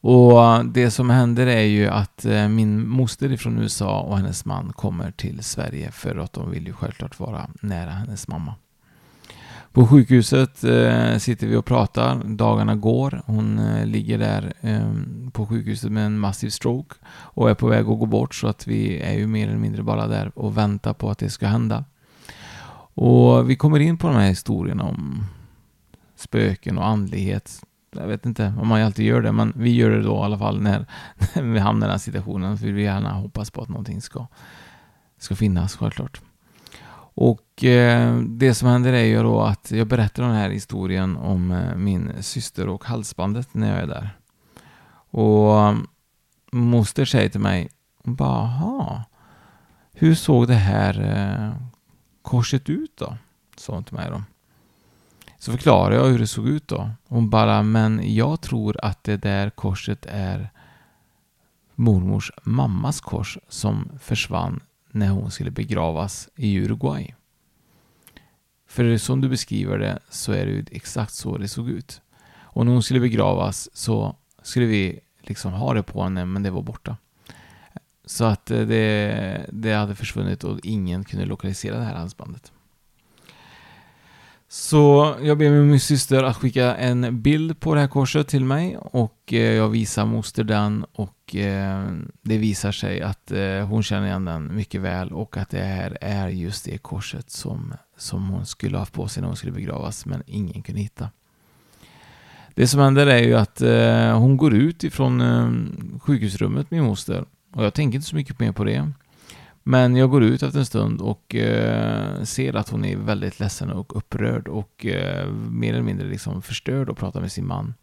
Och 0.02 0.44
eh, 0.44 0.64
det 0.64 0.92
som 0.92 1.10
händer 1.10 1.48
är 1.48 1.64
ju 1.64 1.88
att 1.88 2.26
eh, 2.26 2.48
min 2.48 2.88
moster 2.88 3.32
ifrån 3.32 3.60
USA 3.60 4.00
och 4.00 4.18
hennes 4.18 4.46
man 4.46 4.74
kommer 4.74 5.12
till 5.12 5.44
Sverige 5.44 5.92
för 5.92 6.16
att 6.16 6.34
de 6.34 6.52
vill 6.52 6.68
ju 6.68 6.74
självklart 6.74 7.20
vara 7.20 7.50
nära 7.62 7.90
hennes 7.90 8.28
mamma. 8.28 8.56
På 9.74 9.88
sjukhuset 9.88 10.64
eh, 10.64 11.18
sitter 11.18 11.48
vi 11.48 11.56
och 11.56 11.66
pratar. 11.66 12.24
Dagarna 12.24 12.76
går. 12.76 13.22
Hon 13.26 13.60
eh, 13.60 13.86
ligger 13.86 14.18
där 14.18 14.54
eh, 14.62 14.94
på 15.32 15.46
sjukhuset 15.46 15.92
med 15.92 16.06
en 16.06 16.20
massiv 16.20 16.50
stroke 16.50 16.96
och 17.08 17.50
är 17.50 17.54
på 17.54 17.68
väg 17.68 17.80
att 17.80 18.00
gå 18.00 18.06
bort 18.06 18.36
så 18.36 18.48
att 18.48 18.68
vi 18.68 19.00
är 19.00 19.14
ju 19.14 19.28
mer 19.28 19.48
eller 19.48 19.58
mindre 19.58 19.84
bara 19.84 20.08
där 20.08 20.32
och 20.36 20.58
väntar 20.58 20.94
på 20.94 21.10
att 21.10 21.18
det 21.18 21.30
ska 21.30 21.48
hända. 21.48 21.86
Och 22.94 23.50
vi 23.50 23.56
kommer 23.56 23.80
in 23.80 23.98
på 23.98 24.08
de 24.08 24.16
här 24.16 24.30
historierna 24.30 24.84
om 24.84 25.24
spöken 26.16 26.78
och 26.78 26.88
andlighet. 26.88 27.62
Jag 27.96 28.08
vet 28.08 28.26
inte 28.26 28.54
om 28.62 28.68
man 28.68 28.82
alltid 28.82 29.06
gör 29.06 29.22
det, 29.22 29.32
men 29.32 29.54
vi 29.56 29.76
gör 29.76 29.90
det 29.90 30.02
då 30.02 30.16
i 30.16 30.20
alla 30.20 30.38
fall 30.38 30.62
när, 30.62 30.86
när 31.36 31.54
vi 31.54 31.60
hamnar 31.60 31.86
i 31.86 31.88
den 31.88 31.92
här 31.92 31.98
situationen. 31.98 32.58
För 32.58 32.66
vi 32.66 32.72
vill 32.72 32.84
gärna 32.84 33.14
hoppas 33.14 33.52
på 33.52 33.62
att 33.62 33.70
någonting 33.70 34.02
ska, 34.02 34.28
ska 35.20 35.36
finnas, 35.36 35.76
självklart. 35.76 36.22
Och 37.24 37.64
eh, 37.64 38.18
det 38.18 38.54
som 38.54 38.68
händer 38.68 38.94
är 38.94 39.04
ju 39.04 39.24
då 39.24 39.42
att 39.42 39.72
jag 39.72 39.88
berättar 39.88 40.24
den 40.24 40.36
här 40.36 40.50
historien 40.50 41.18
om 41.18 41.52
eh, 41.52 41.76
min 41.76 42.12
syster 42.24 42.68
och 42.68 42.86
halsbandet 42.86 43.54
när 43.54 43.70
jag 43.70 43.80
är 43.80 43.88
där. 43.88 44.10
Och 45.12 45.60
eh, 45.60 45.78
moster 46.52 47.06
säger 47.06 47.30
till 47.30 47.40
mig, 47.40 47.70
bara, 48.04 49.04
hur 49.94 50.16
såg 50.16 50.48
det 50.48 50.54
här 50.54 51.02
eh, 51.02 51.68
korset 52.22 52.70
ut 52.70 52.98
då? 52.98 53.18
Sa 53.58 53.74
hon 53.74 53.84
till 53.84 53.96
mig 53.96 54.10
då. 54.10 54.24
Så 55.38 55.52
förklarar 55.52 55.96
jag 55.96 56.06
hur 56.06 56.20
det 56.20 56.28
såg 56.28 56.48
ut 56.48 56.68
då. 56.68 56.90
Hon 57.08 57.30
bara, 57.30 57.64
men 57.64 58.16
jag 58.16 58.42
tror 58.42 58.78
att 58.86 59.04
det 59.04 59.18
där 59.18 59.50
korset 59.50 60.06
är 60.10 60.50
mormors 61.76 62.32
mammas 62.44 63.02
kors 63.02 63.38
som 63.50 63.90
försvann 64.00 64.60
när 64.92 65.10
hon 65.10 65.32
skulle 65.32 65.52
begravas 65.52 66.30
i 66.36 66.60
Uruguay. 66.60 67.16
För 68.68 68.98
som 68.98 69.22
du 69.22 69.30
beskriver 69.30 69.78
det 69.78 70.00
så 70.10 70.32
är 70.32 70.46
det 70.46 70.52
ju 70.52 70.66
exakt 70.72 71.14
så 71.14 71.38
det 71.38 71.48
såg 71.48 71.70
ut. 71.70 72.02
Och 72.32 72.66
när 72.66 72.74
hon 72.74 72.84
skulle 72.84 73.00
begravas 73.00 73.70
så 73.74 74.16
skulle 74.42 74.66
vi 74.66 75.00
liksom 75.22 75.52
ha 75.52 75.74
det 75.74 75.84
på 75.84 76.04
henne, 76.04 76.26
men 76.26 76.44
det 76.44 76.50
var 76.50 76.62
borta. 76.62 76.98
Så 78.06 78.26
att 78.26 78.52
eh, 78.52 78.62
det, 78.62 79.46
det 79.52 79.74
hade 79.74 79.96
försvunnit 79.96 80.44
och 80.44 80.60
ingen 80.64 81.04
kunde 81.04 81.26
lokalisera 81.26 81.78
det 81.78 81.84
här 81.84 81.96
halsbandet. 81.96 82.52
Så 84.54 85.16
jag 85.22 85.38
ber 85.38 85.50
min 85.50 85.80
syster 85.80 86.24
att 86.24 86.38
skicka 86.38 86.76
en 86.76 87.22
bild 87.22 87.60
på 87.60 87.76
det 87.76 87.82
här 87.82 87.88
korset 87.88 88.28
till 88.28 88.46
mig 88.46 88.78
och 88.78 89.34
eh, 89.34 89.54
jag 89.54 89.70
visar 89.70 90.06
moster 90.06 90.44
den 90.44 90.86
och 90.94 91.36
eh, 91.36 91.86
det 92.22 92.38
visar 92.38 92.72
sig 92.72 93.02
att 93.02 93.32
eh, 93.32 93.68
hon 93.68 93.84
känner 93.84 94.08
igen 94.08 94.26
den 94.26 94.56
mycket 94.56 94.82
väl 94.82 95.12
och 95.12 95.38
att 95.38 95.50
det 95.50 95.64
här 95.64 95.98
är 96.02 96.28
just 96.28 96.66
det 96.66 96.78
korset 96.78 97.30
som, 97.30 97.74
som 97.98 98.30
hon 98.30 98.46
skulle 98.46 98.78
ha 98.78 98.82
haft 98.82 98.94
på 98.94 99.08
sig 99.08 99.22
när 99.22 99.28
hon 99.28 99.38
skulle 99.38 99.54
begravas 99.54 100.06
men 100.06 100.24
ingen 100.26 100.64
kunde 100.64 100.82
hitta. 100.82 101.10
Det 102.56 102.68
som 102.68 102.80
händer 102.80 103.08
är 103.08 103.24
ju 103.24 103.34
att 103.34 103.60
hon 104.20 104.38
går 104.38 104.54
ut 104.54 104.84
ifrån 104.84 106.00
sjukhusrummet, 106.02 106.72
min 106.72 106.84
moster, 106.84 107.26
och 107.54 107.66
jag 107.66 107.74
tänker 107.74 107.96
inte 107.96 108.08
så 108.08 108.16
mycket 108.16 108.40
mer 108.40 108.52
på 108.52 108.64
det. 108.64 108.92
Men 109.64 109.96
jag 109.96 110.10
går 110.10 110.24
ut 110.24 110.44
efter 110.44 110.60
en 110.60 110.66
stund 110.66 111.02
och 111.02 111.36
eh, 111.36 112.24
ser 112.24 112.56
att 112.56 112.70
hon 112.70 112.86
är 112.86 112.98
väldigt 112.98 113.40
ledsen 113.40 113.72
och 113.72 113.98
upprörd 113.98 114.48
och 114.48 114.86
eh, 114.86 115.28
mer 115.32 115.74
eller 115.74 115.84
mindre 115.84 116.08
liksom 116.08 116.42
förstörd 116.42 116.90
och 116.90 116.98
pratar 116.98 117.22
med 117.22 117.32
sin 117.32 117.48
man. 117.48 117.74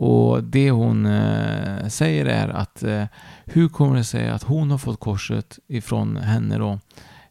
Och 0.00 0.44
det 0.44 0.70
hon 0.70 1.06
eh, 1.06 1.88
säger 1.88 2.26
är 2.26 2.48
att 2.48 2.82
eh, 2.82 3.04
hur 3.44 3.68
kommer 3.68 3.96
det 3.96 4.04
sig 4.04 4.28
att 4.28 4.42
hon 4.42 4.70
har 4.70 4.78
fått 4.78 5.00
korset 5.00 5.58
ifrån 5.68 6.16
henne 6.16 6.58
då 6.58 6.78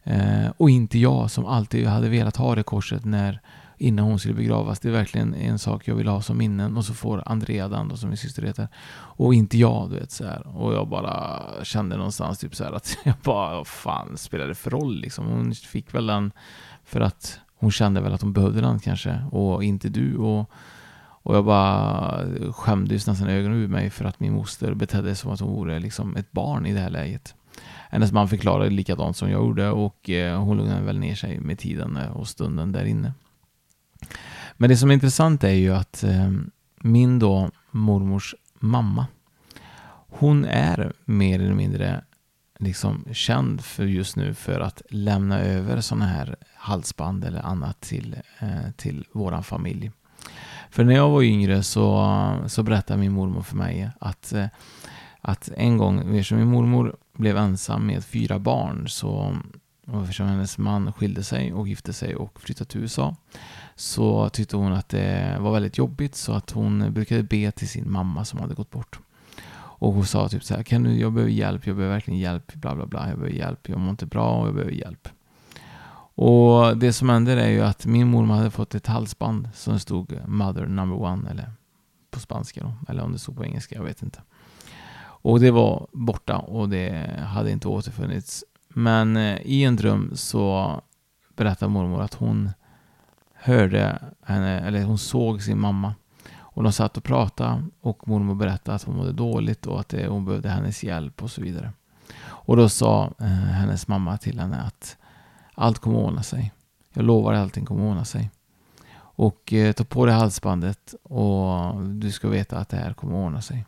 eh, 0.03 0.51
och 0.57 0.69
inte 0.69 0.99
jag 0.99 1.31
som 1.31 1.45
alltid 1.45 1.87
hade 1.87 2.09
velat 2.09 2.37
ha 2.37 2.55
det 2.55 2.63
korset 2.63 3.05
när 3.05 3.41
innan 3.77 4.05
hon 4.05 4.19
skulle 4.19 4.33
begravas. 4.33 4.79
Det 4.79 4.87
är 4.89 4.93
verkligen 4.93 5.33
en 5.33 5.59
sak 5.59 5.87
jag 5.87 5.95
vill 5.95 6.07
ha 6.07 6.21
som 6.21 6.37
minnen. 6.37 6.77
Och 6.77 6.85
så 6.85 6.93
får 6.93 7.23
Andrea 7.25 7.67
den 7.67 7.87
då, 7.87 7.97
som 7.97 8.09
min 8.09 8.17
syster 8.17 8.43
heter. 8.43 8.67
Och 8.89 9.33
inte 9.33 9.57
jag, 9.57 9.89
du 9.89 9.95
vet 9.95 10.11
så 10.11 10.25
här. 10.25 10.47
Och 10.47 10.73
jag 10.73 10.87
bara 10.87 11.43
kände 11.63 11.97
någonstans 11.97 12.39
typ 12.39 12.55
så 12.55 12.63
här 12.63 12.71
att 12.71 12.97
jag 13.03 13.15
bara, 13.23 13.55
vad 13.55 13.67
fan 13.67 14.17
spelar 14.17 14.47
det 14.47 14.55
för 14.55 14.71
roll 14.71 14.95
liksom? 14.95 15.25
Hon 15.25 15.53
fick 15.53 15.93
väl 15.93 16.07
den 16.07 16.31
för 16.85 17.01
att 17.01 17.39
hon 17.59 17.71
kände 17.71 18.01
väl 18.01 18.13
att 18.13 18.21
hon 18.21 18.33
behövde 18.33 18.61
den 18.61 18.79
kanske. 18.79 19.21
Och 19.31 19.63
inte 19.63 19.89
du. 19.89 20.17
Och, 20.17 20.51
och 21.23 21.35
jag 21.35 21.45
bara 21.45 22.21
skämdes 22.51 23.07
nästan 23.07 23.27
ögonen 23.27 23.57
ur 23.57 23.67
mig 23.67 23.89
för 23.89 24.05
att 24.05 24.19
min 24.19 24.33
moster 24.33 24.73
betedde 24.73 25.07
sig 25.07 25.15
som 25.15 25.31
att 25.31 25.39
hon 25.39 25.53
vore 25.53 25.79
liksom 25.79 26.15
ett 26.15 26.31
barn 26.31 26.65
i 26.65 26.73
det 26.73 26.79
här 26.79 26.89
läget. 26.89 27.35
Hennes 27.89 28.11
man 28.11 28.29
förklarade 28.29 28.69
likadant 28.69 29.17
som 29.17 29.29
jag 29.29 29.41
gjorde 29.41 29.69
och 29.69 30.09
eh, 30.09 30.43
hon 30.43 30.57
lugnade 30.57 30.81
väl 30.81 30.99
ner 30.99 31.15
sig 31.15 31.39
med 31.39 31.59
tiden 31.59 31.97
och 31.97 32.27
stunden 32.27 32.71
där 32.71 32.85
inne. 32.85 33.13
Men 34.57 34.69
det 34.69 34.77
som 34.77 34.89
är 34.89 34.93
intressant 34.93 35.43
är 35.43 35.53
ju 35.53 35.73
att 35.73 36.03
eh, 36.03 36.31
min 36.81 37.19
då 37.19 37.49
mormors 37.71 38.35
mamma, 38.59 39.07
hon 40.09 40.45
är 40.45 40.93
mer 41.05 41.39
eller 41.39 41.53
mindre 41.53 42.03
liksom 42.59 43.05
känd 43.11 43.61
för 43.61 43.85
just 43.85 44.15
nu 44.15 44.33
för 44.33 44.59
att 44.59 44.81
lämna 44.89 45.39
över 45.39 45.81
sådana 45.81 46.05
här 46.05 46.35
halsband 46.55 47.25
eller 47.25 47.45
annat 47.45 47.81
till, 47.81 48.15
eh, 48.39 48.71
till 48.77 49.05
våran 49.11 49.43
familj. 49.43 49.91
För 50.69 50.83
när 50.83 50.95
jag 50.95 51.09
var 51.09 51.21
yngre 51.21 51.63
så, 51.63 52.43
så 52.47 52.63
berättade 52.63 52.99
min 52.99 53.11
mormor 53.11 53.41
för 53.41 53.55
mig 53.55 53.89
att, 53.99 54.33
eh, 54.33 54.45
att 55.21 55.49
en 55.57 55.77
gång, 55.77 55.99
eftersom 55.99 56.37
min 56.37 56.47
mormor 56.47 56.95
blev 57.13 57.37
ensam 57.37 57.87
med 57.87 58.05
fyra 58.05 58.39
barn 58.39 58.89
så 58.89 59.37
och 59.87 60.01
eftersom 60.01 60.27
hennes 60.27 60.57
man 60.57 60.93
skilde 60.93 61.23
sig 61.23 61.53
och 61.53 61.67
gifte 61.67 61.93
sig 61.93 62.15
och 62.15 62.41
flyttade 62.41 62.69
till 62.69 62.81
USA 62.81 63.15
så 63.77 64.29
tyckte 64.29 64.57
hon 64.57 64.73
att 64.73 64.89
det 64.89 65.37
var 65.39 65.51
väldigt 65.51 65.77
jobbigt 65.77 66.15
så 66.15 66.33
att 66.33 66.51
hon 66.51 66.93
brukade 66.93 67.23
be 67.23 67.51
till 67.51 67.69
sin 67.69 67.91
mamma 67.91 68.25
som 68.25 68.39
hade 68.39 68.53
gått 68.55 68.71
bort. 68.71 68.99
Och 69.79 69.93
hon 69.93 70.05
sa 70.05 70.29
typ 70.29 70.43
så 70.43 70.55
här, 70.55 70.63
kan 70.63 70.83
du, 70.83 70.99
jag 70.99 71.13
behöver 71.13 71.31
hjälp, 71.31 71.67
jag 71.67 71.75
behöver 71.75 71.95
verkligen 71.95 72.19
hjälp, 72.19 72.53
bla 72.53 72.75
bla 72.75 72.85
bla, 72.85 73.09
jag 73.09 73.19
behöver 73.19 73.37
hjälp, 73.37 73.69
jag 73.69 73.79
mår 73.79 73.89
inte 73.89 74.05
bra 74.05 74.31
och 74.31 74.47
jag 74.47 74.53
behöver 74.53 74.73
hjälp. 74.73 75.09
Och 76.15 76.77
det 76.77 76.93
som 76.93 77.09
hände 77.09 77.31
är 77.43 77.49
ju 77.49 77.61
att 77.61 77.85
min 77.85 78.07
mormor 78.07 78.35
hade 78.35 78.51
fått 78.51 78.75
ett 78.75 78.87
halsband 78.87 79.49
som 79.53 79.79
stod 79.79 80.27
Mother 80.27 80.65
number 80.65 81.01
one, 81.01 81.29
eller 81.29 81.51
på 82.11 82.19
spanska 82.19 82.63
då, 82.63 82.73
eller 82.91 83.03
om 83.03 83.11
det 83.11 83.19
stod 83.19 83.35
på 83.35 83.45
engelska, 83.45 83.75
jag 83.75 83.83
vet 83.83 84.01
inte. 84.01 84.21
Och 84.99 85.39
det 85.39 85.51
var 85.51 85.87
borta 85.91 86.37
och 86.37 86.69
det 86.69 87.19
hade 87.27 87.51
inte 87.51 87.67
återfunnits. 87.67 88.43
Men 88.69 89.17
eh, 89.17 89.37
i 89.41 89.63
en 89.63 89.75
dröm 89.75 90.11
så 90.15 90.71
berättade 91.35 91.71
mormor 91.71 92.01
att 92.01 92.13
hon 92.13 92.49
hörde 93.47 93.99
henne, 94.25 94.59
eller 94.59 94.83
hon 94.83 94.97
såg 94.97 95.41
sin 95.41 95.59
mamma. 95.59 95.95
Och 96.39 96.63
de 96.63 96.71
satt 96.71 96.97
och 96.97 97.03
pratade 97.03 97.63
och 97.81 98.07
mormor 98.07 98.35
berättade 98.35 98.75
att 98.75 98.83
hon 98.83 98.95
mådde 98.95 99.11
dåligt 99.11 99.65
och 99.65 99.79
att 99.79 99.93
hon 100.07 100.25
behövde 100.25 100.49
hennes 100.49 100.83
hjälp 100.83 101.23
och 101.23 101.31
så 101.31 101.41
vidare. 101.41 101.71
Och 102.19 102.57
då 102.57 102.69
sa 102.69 103.13
eh, 103.19 103.27
hennes 103.27 103.87
mamma 103.87 104.17
till 104.17 104.39
henne 104.39 104.57
att 104.57 104.97
allt 105.53 105.79
kommer 105.79 105.97
ordna 105.97 106.23
sig. 106.23 106.51
Jag 106.93 107.05
lovar 107.05 107.33
att 107.33 107.41
allting 107.41 107.65
kommer 107.65 107.83
ordna 107.83 108.05
sig. 108.05 108.29
Och 108.99 109.53
eh, 109.53 109.71
ta 109.71 109.83
på 109.83 110.05
dig 110.05 110.15
halsbandet 110.15 110.95
och 111.03 111.81
du 111.81 112.11
ska 112.11 112.27
veta 112.29 112.57
att 112.57 112.69
det 112.69 112.77
här 112.77 112.93
kommer 112.93 113.15
ordna 113.15 113.41
sig. 113.41 113.65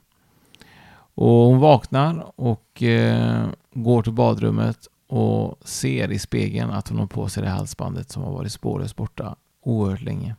Och 1.15 1.29
hon 1.29 1.59
vaknar 1.59 2.31
och 2.35 2.83
eh, 2.83 3.47
går 3.73 4.03
till 4.03 4.13
badrummet 4.13 4.87
och 5.07 5.67
ser 5.67 6.11
i 6.11 6.19
spegeln 6.19 6.71
att 6.71 6.87
hon 6.87 6.99
har 6.99 7.07
på 7.07 7.29
sig 7.29 7.43
det 7.43 7.49
halsbandet 7.49 8.11
som 8.11 8.23
har 8.23 8.31
varit 8.31 8.51
spårlöst 8.51 8.95
borta 8.95 9.35
oerhört 9.69 10.01
länge. 10.01 10.36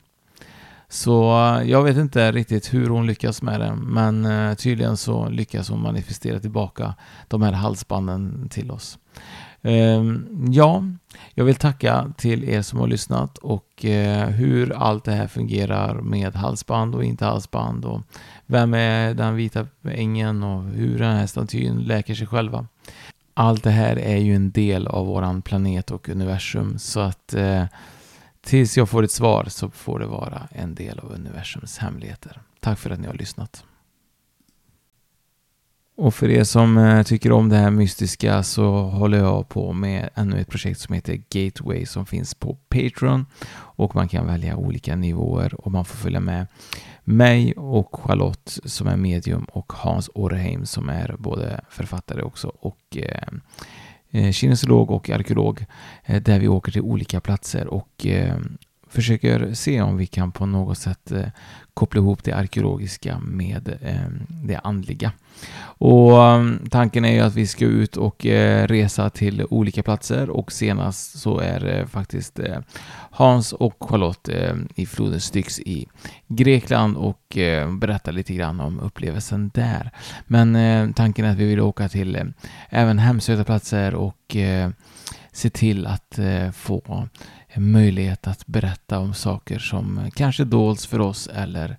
Så 0.89 1.39
eh, 1.39 1.71
jag 1.71 1.83
vet 1.83 1.97
inte 1.97 2.33
riktigt 2.33 2.75
hur 2.75 2.89
hon 2.89 3.07
lyckas 3.07 3.43
med 3.43 3.61
det, 3.61 3.75
men 3.75 4.25
eh, 4.25 4.55
tydligen 4.55 4.97
så 4.97 5.29
lyckas 5.29 5.69
hon 5.69 5.83
manifestera 5.83 6.41
tillbaka 6.41 6.95
de 7.29 7.43
här 7.43 7.53
halsbanden 7.53 8.49
till 8.49 8.71
oss. 8.71 8.99
Ehm, 9.63 10.47
ja, 10.51 10.85
jag 11.35 11.45
vill 11.45 11.55
tacka 11.55 12.13
till 12.17 12.49
er 12.49 12.63
som 12.63 12.79
har 12.79 12.87
lyssnat 12.87 13.39
och 13.39 13.85
eh, 13.85 14.29
hur 14.29 14.73
allt 14.73 15.05
det 15.05 15.13
här 15.13 15.27
fungerar 15.27 15.95
med 15.95 16.35
halsband 16.35 16.95
och 16.95 17.05
inte 17.05 17.25
halsband 17.25 17.85
och 17.85 18.01
vem 18.47 18.75
är 18.75 19.15
den 19.15 19.37
vita 19.37 19.67
ängen 19.85 20.43
och 20.43 20.63
hur 20.63 20.99
den 20.99 21.17
här 21.17 21.27
statyn 21.27 21.79
läker 21.79 22.15
sig 22.15 22.27
själva. 22.27 22.67
Allt 23.35 23.65
det 23.65 23.71
här 23.71 23.99
är 23.99 24.17
ju 24.17 24.35
en 24.35 24.51
del 24.51 24.87
av 24.87 25.07
våran 25.07 25.43
planet 25.43 25.91
och 25.91 26.09
universum 26.09 26.79
så 26.79 27.01
att 27.01 27.35
eh, 27.35 27.65
tills 28.41 28.77
jag 28.77 28.89
får 28.89 29.03
ett 29.03 29.11
svar 29.11 29.45
så 29.49 29.71
får 29.71 29.99
det 29.99 30.07
vara 30.07 30.49
en 30.51 30.75
del 30.75 30.99
av 30.99 31.13
universums 31.13 31.79
hemligheter. 31.79 32.41
Tack 32.61 32.79
för 32.79 32.91
att 32.91 33.01
ni 33.01 33.07
har 33.07 33.15
lyssnat. 33.15 33.65
Och 35.97 36.15
för 36.15 36.31
er 36.31 36.45
som 36.45 36.79
eh, 36.79 37.03
tycker 37.03 37.33
om 37.33 37.49
det 37.49 37.57
här 37.57 37.71
mystiska 37.71 38.43
så 38.43 38.83
håller 38.83 39.19
jag 39.19 39.49
på 39.49 39.73
med 39.73 40.11
ännu 40.15 40.41
ett 40.41 40.49
projekt 40.49 40.81
som 40.81 40.95
heter 40.95 41.23
Gateway 41.31 41.87
som 41.87 42.07
finns 42.07 42.35
på 42.35 42.59
Patreon. 42.69 43.27
Och 43.53 43.95
man 43.95 44.09
kan 44.09 44.27
välja 44.27 44.57
olika 44.57 44.97
nivåer 44.97 45.55
och 45.55 45.73
man 45.73 45.85
får 45.85 45.97
följa 45.97 46.21
med 46.21 46.47
mig 47.05 47.53
och 47.53 47.97
Charlotte 48.01 48.59
som 48.65 48.87
är 48.87 48.97
medium 48.97 49.45
och 49.45 49.73
Hans 49.73 50.11
Orheim 50.15 50.67
som 50.67 50.89
är 50.89 51.17
både 51.19 51.61
författare 51.69 52.23
också 52.23 52.53
och 52.61 52.97
eh 52.97 53.29
Eh, 54.11 54.33
kinesolog 54.33 54.91
och 54.91 55.11
arkeolog. 55.11 55.65
Eh, 56.05 56.23
där 56.23 56.41
vi 56.41 56.49
åker 56.49 56.73
till 56.73 56.81
olika 56.81 57.21
platser 57.21 57.67
och 57.67 58.07
eh, 58.07 58.37
försöker 58.91 59.55
se 59.55 59.83
om 59.83 59.97
vi 59.97 60.07
kan 60.07 60.33
på 60.33 60.47
något 60.47 60.79
sätt 60.79 61.13
eh, 61.13 61.27
koppla 61.75 62.01
ihop 62.01 62.25
det 62.25 62.33
arkeologiska 62.33 63.19
med 63.19 63.79
ehm, 63.83 64.27
det 64.29 64.57
andliga. 64.57 65.13
Och 65.63 66.25
ehm, 66.25 66.59
tanken 66.71 67.05
är 67.05 67.13
ju 67.13 67.21
att 67.21 67.35
vi 67.35 67.47
ska 67.47 67.65
ut 67.65 67.97
och 67.97 68.27
eh, 68.27 68.67
resa 68.67 69.11
till 69.11 69.47
olika 69.51 69.83
platser 69.83 70.31
och 70.31 70.53
senast 70.53 71.19
så 71.19 71.39
är 71.39 71.79
eh, 71.79 71.87
faktiskt 71.87 72.41
Hans 73.11 73.53
och 73.53 73.77
Charlotte 73.81 74.29
i 74.75 74.87
floden 74.87 75.21
Styx 75.21 75.61
i 75.61 75.87
Grekland 76.29 76.97
och 76.97 77.39
berätta 77.81 78.11
lite 78.11 78.35
grann 78.35 78.61
om 78.61 78.81
upplevelsen 78.81 79.51
där. 79.55 79.91
Men 80.27 80.93
tanken 80.95 81.25
är 81.25 81.31
att 81.31 81.37
vi 81.37 81.47
vill 81.47 81.61
åka 81.61 81.89
till 81.89 82.33
även 82.69 82.99
hemsökta 82.99 83.45
platser 83.45 83.95
och 83.95 84.37
se 85.33 85.51
till 85.51 85.87
att 85.87 86.19
få 86.53 87.09
möjlighet 87.57 88.27
att 88.27 88.47
berätta 88.47 88.99
om 88.99 89.15
saker 89.15 89.59
som 89.59 89.99
eh, 89.99 90.11
kanske 90.11 90.45
dolts 90.45 90.87
för 90.87 91.01
oss 91.01 91.27
eller 91.27 91.77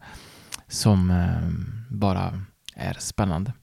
som 0.68 1.12
eh, 1.12 1.96
bara 1.98 2.42
är 2.76 2.96
spännande. 3.00 3.54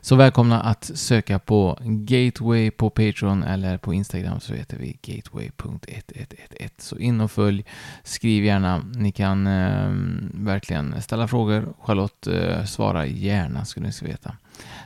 Så 0.00 0.16
välkomna 0.16 0.60
att 0.60 0.90
söka 0.94 1.38
på 1.38 1.78
Gateway 1.80 2.70
på 2.70 2.90
Patreon 2.90 3.42
eller 3.42 3.78
på 3.78 3.94
Instagram 3.94 4.40
så 4.40 4.54
heter 4.54 4.76
vi 4.76 4.98
gateway.1111. 5.02 6.70
Så 6.78 6.98
in 6.98 7.20
och 7.20 7.30
följ, 7.30 7.64
skriv 8.02 8.44
gärna. 8.44 8.78
Ni 8.94 9.12
kan 9.12 9.46
eh, 9.46 9.88
verkligen 10.34 11.02
ställa 11.02 11.28
frågor. 11.28 11.74
Charlotte 11.80 12.26
eh, 12.26 12.64
svarar 12.64 13.04
gärna 13.04 13.64
skulle 13.64 13.86
ni 13.86 14.08
veta. 14.08 14.36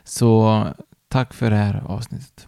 Så 0.04 0.64
tack 1.08 1.34
för 1.34 1.50
det 1.50 1.56
här 1.56 1.82
avsnittet. 1.86 2.47